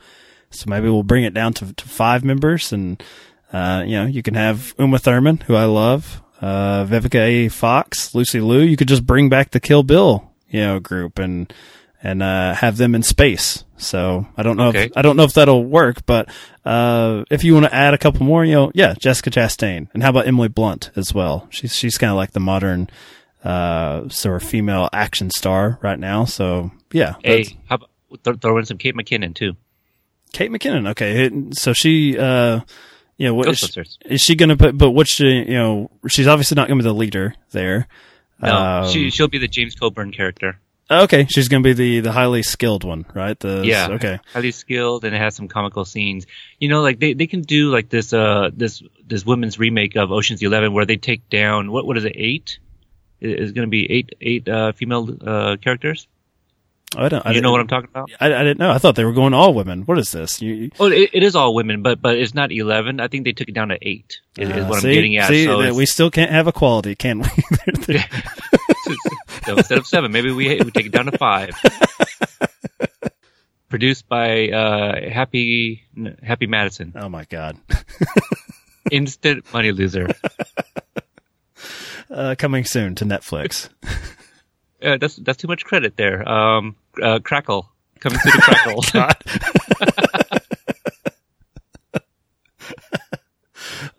[0.49, 3.01] So maybe we'll bring it down to, to five members, and
[3.53, 7.47] uh, you know you can have Uma Thurman, who I love, uh, Vivica A.
[7.49, 8.61] Fox, Lucy Liu.
[8.61, 11.53] You could just bring back the Kill Bill, you know, group and
[12.01, 13.63] and uh, have them in space.
[13.77, 14.85] So I don't know Okay.
[14.85, 16.29] if I don't know if that'll work, but
[16.65, 20.01] uh, if you want to add a couple more, you know, yeah, Jessica Chastain, and
[20.03, 21.47] how about Emily Blunt as well?
[21.49, 22.89] She's she's kind of like the modern
[23.43, 26.25] uh, sort of female action star right now.
[26.25, 27.89] So yeah, Hey, how about
[28.23, 29.53] th- throw in some Kate McKinnon too?
[30.31, 30.87] Kate McKinnon.
[30.91, 32.61] Okay, so she, uh,
[33.17, 34.77] you know, what is she, is she going to put?
[34.77, 35.25] But what's she?
[35.27, 37.87] You know, she's obviously not going to be the leader there.
[38.41, 40.59] No, Um, she she'll be the James Coburn character.
[40.91, 43.39] Okay, she's going to be the the highly skilled one, right?
[43.39, 43.87] The Yeah.
[43.91, 44.19] Okay.
[44.33, 46.25] highly skilled and it has some comical scenes.
[46.59, 50.11] You know, like they, they can do like this uh this this women's remake of
[50.11, 52.59] Ocean's Eleven where they take down what what is it eight?
[53.21, 56.07] Is It- going to be eight eight uh, female uh, characters.
[56.95, 57.25] I don't.
[57.25, 58.11] I you know what I'm talking about?
[58.19, 58.71] I, I didn't know.
[58.71, 59.83] I thought they were going all women.
[59.83, 60.41] What is this?
[60.41, 62.99] You, Oh, it, it is all women, but but it's not eleven.
[62.99, 64.19] I think they took it down to eight.
[64.37, 65.27] Is, is uh, what see, I'm getting at.
[65.27, 67.27] See, so we still can't have equality, can we?
[69.45, 71.51] so instead of seven, maybe we we take it down to five.
[73.69, 75.83] Produced by uh, Happy
[76.21, 77.57] Happy Madison, oh my god!
[78.91, 80.09] instant money loser.
[82.09, 83.69] Uh, coming soon to Netflix.
[84.83, 86.27] Uh, that's that's too much credit there.
[86.27, 87.69] Um, uh, Crackle
[87.99, 88.83] coming through the Crackle.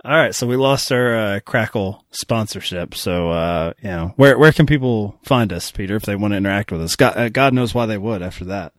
[0.04, 2.94] All right, so we lost our uh, Crackle sponsorship.
[2.94, 6.36] So, uh, you know, where where can people find us, Peter, if they want to
[6.36, 6.96] interact with us?
[6.96, 8.72] God, uh, God knows why they would after that.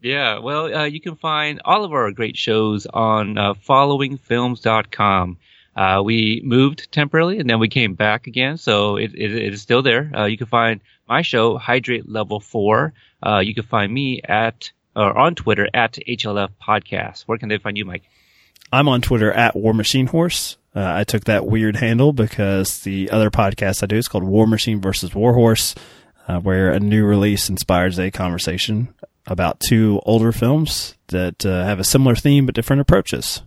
[0.00, 5.38] yeah, well, uh, you can find all of our great shows on uh, followingfilms.com.
[5.76, 9.62] Uh, we moved temporarily and then we came back again, so it, it, it is
[9.62, 10.10] still there.
[10.14, 12.92] Uh, you can find my show, Hydrate Level 4.
[13.24, 17.22] Uh, you can find me at or on Twitter at HLF Podcast.
[17.22, 18.02] Where can they find you, Mike?
[18.72, 20.56] I'm on Twitter at War Machine Horse.
[20.74, 24.46] Uh, I took that weird handle because the other podcast I do is called War
[24.46, 25.74] Machine versus Warhorse,
[26.28, 28.94] uh, where a new release inspires a conversation
[29.26, 33.42] about two older films that uh, have a similar theme but different approaches.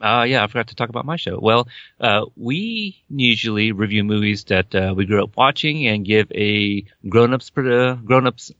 [0.00, 1.38] Uh, yeah, I forgot to talk about my show.
[1.40, 1.68] Well,
[2.00, 7.50] uh, we usually review movies that uh, we grew up watching and give a grown-ups
[7.56, 8.52] uh, grown-ups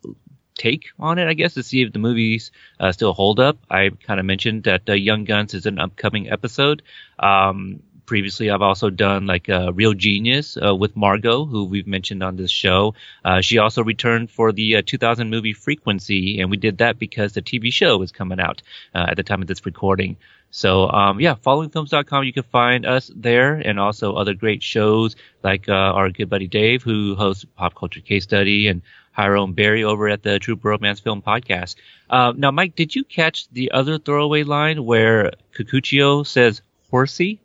[0.56, 3.58] take on it, I guess, to see if the movies uh, still hold up.
[3.70, 6.82] I kind of mentioned that uh, Young Guns is an upcoming episode.
[7.18, 12.22] Um, previously, I've also done like uh, Real Genius uh, with Margot, who we've mentioned
[12.22, 12.94] on this show.
[13.24, 17.34] Uh, she also returned for the uh, 2000 movie Frequency, and we did that because
[17.34, 18.62] the TV show was coming out
[18.94, 20.16] uh, at the time of this recording.
[20.50, 25.68] So, um, yeah, followingfilms.com, you can find us there and also other great shows like
[25.68, 28.82] uh, our good buddy Dave, who hosts Pop Culture Case Study, and
[29.12, 31.74] Hiram Barry over at the True Romance Film Podcast.
[32.08, 37.40] Uh, now, Mike, did you catch the other throwaway line where Kikuchiyo says horsey?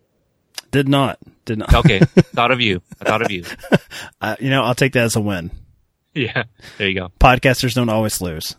[0.72, 1.20] Did not.
[1.45, 1.74] Did not.
[1.74, 1.99] Okay,
[2.36, 2.82] thought of you.
[3.01, 3.43] I thought of you.
[4.22, 5.51] Uh, you know, I'll take that as a win.
[6.14, 6.43] Yeah,
[6.78, 7.12] there you go.
[7.20, 8.56] Podcasters don't always lose.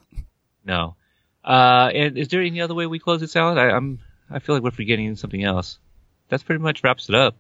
[0.65, 0.95] No.
[1.43, 3.59] Uh, and is there any other way we close this out?
[3.59, 3.99] I, I'm,
[4.31, 5.79] I feel like we're forgetting something else.
[6.29, 7.37] That's pretty much wraps it up.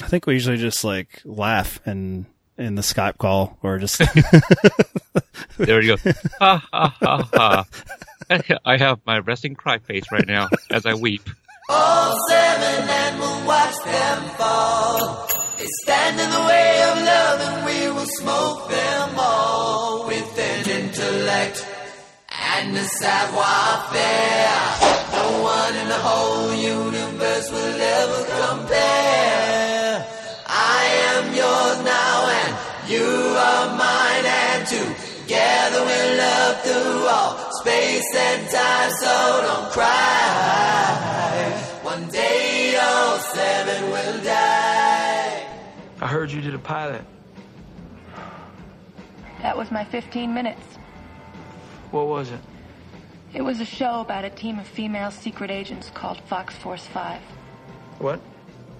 [0.00, 2.26] I think we usually just like laugh and
[2.58, 3.98] in the Skype call or just
[5.56, 5.96] There we go.
[6.38, 7.64] Ha ha ha ha.
[8.64, 11.28] I have my resting cry face right now as I weep.
[11.68, 15.28] All seven and we'll watch them fall.
[15.58, 20.58] They stand in the way of love and we will smoke them all with an
[20.58, 20.69] intellect
[22.60, 24.60] and the savoir-faire.
[25.16, 30.06] No one in the whole universe will ever compare.
[30.46, 30.82] I
[31.12, 32.52] am yours now and
[32.92, 33.08] you
[33.48, 39.14] are mine and together we'll love through all space and time so
[39.46, 40.90] don't cry.
[41.82, 45.46] One day all seven will die.
[46.02, 47.04] I heard you did a pilot.
[49.40, 50.60] That was my 15 minutes.
[51.90, 52.40] What was it?
[53.32, 57.20] It was a show about a team of female secret agents called Fox Force 5.
[57.98, 58.20] What?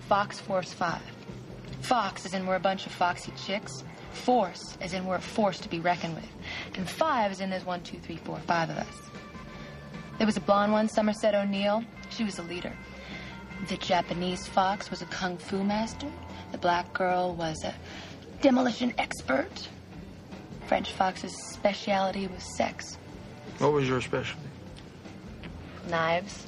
[0.08, 1.00] Fox Force 5.
[1.82, 3.84] Fox as in we're a bunch of foxy chicks.
[4.10, 6.28] Force as in we're a force to be reckoned with.
[6.74, 9.10] And five as in there's one, two, three, four, five of us.
[10.18, 11.84] There was a blonde one, Somerset O'Neill.
[12.10, 12.72] She was a leader.
[13.68, 16.08] The Japanese fox was a kung fu master.
[16.50, 17.72] The black girl was a
[18.42, 19.68] demolition expert.
[20.66, 22.98] French fox's specialty was sex.
[23.60, 24.48] What was your specialty?
[25.90, 26.46] Knives.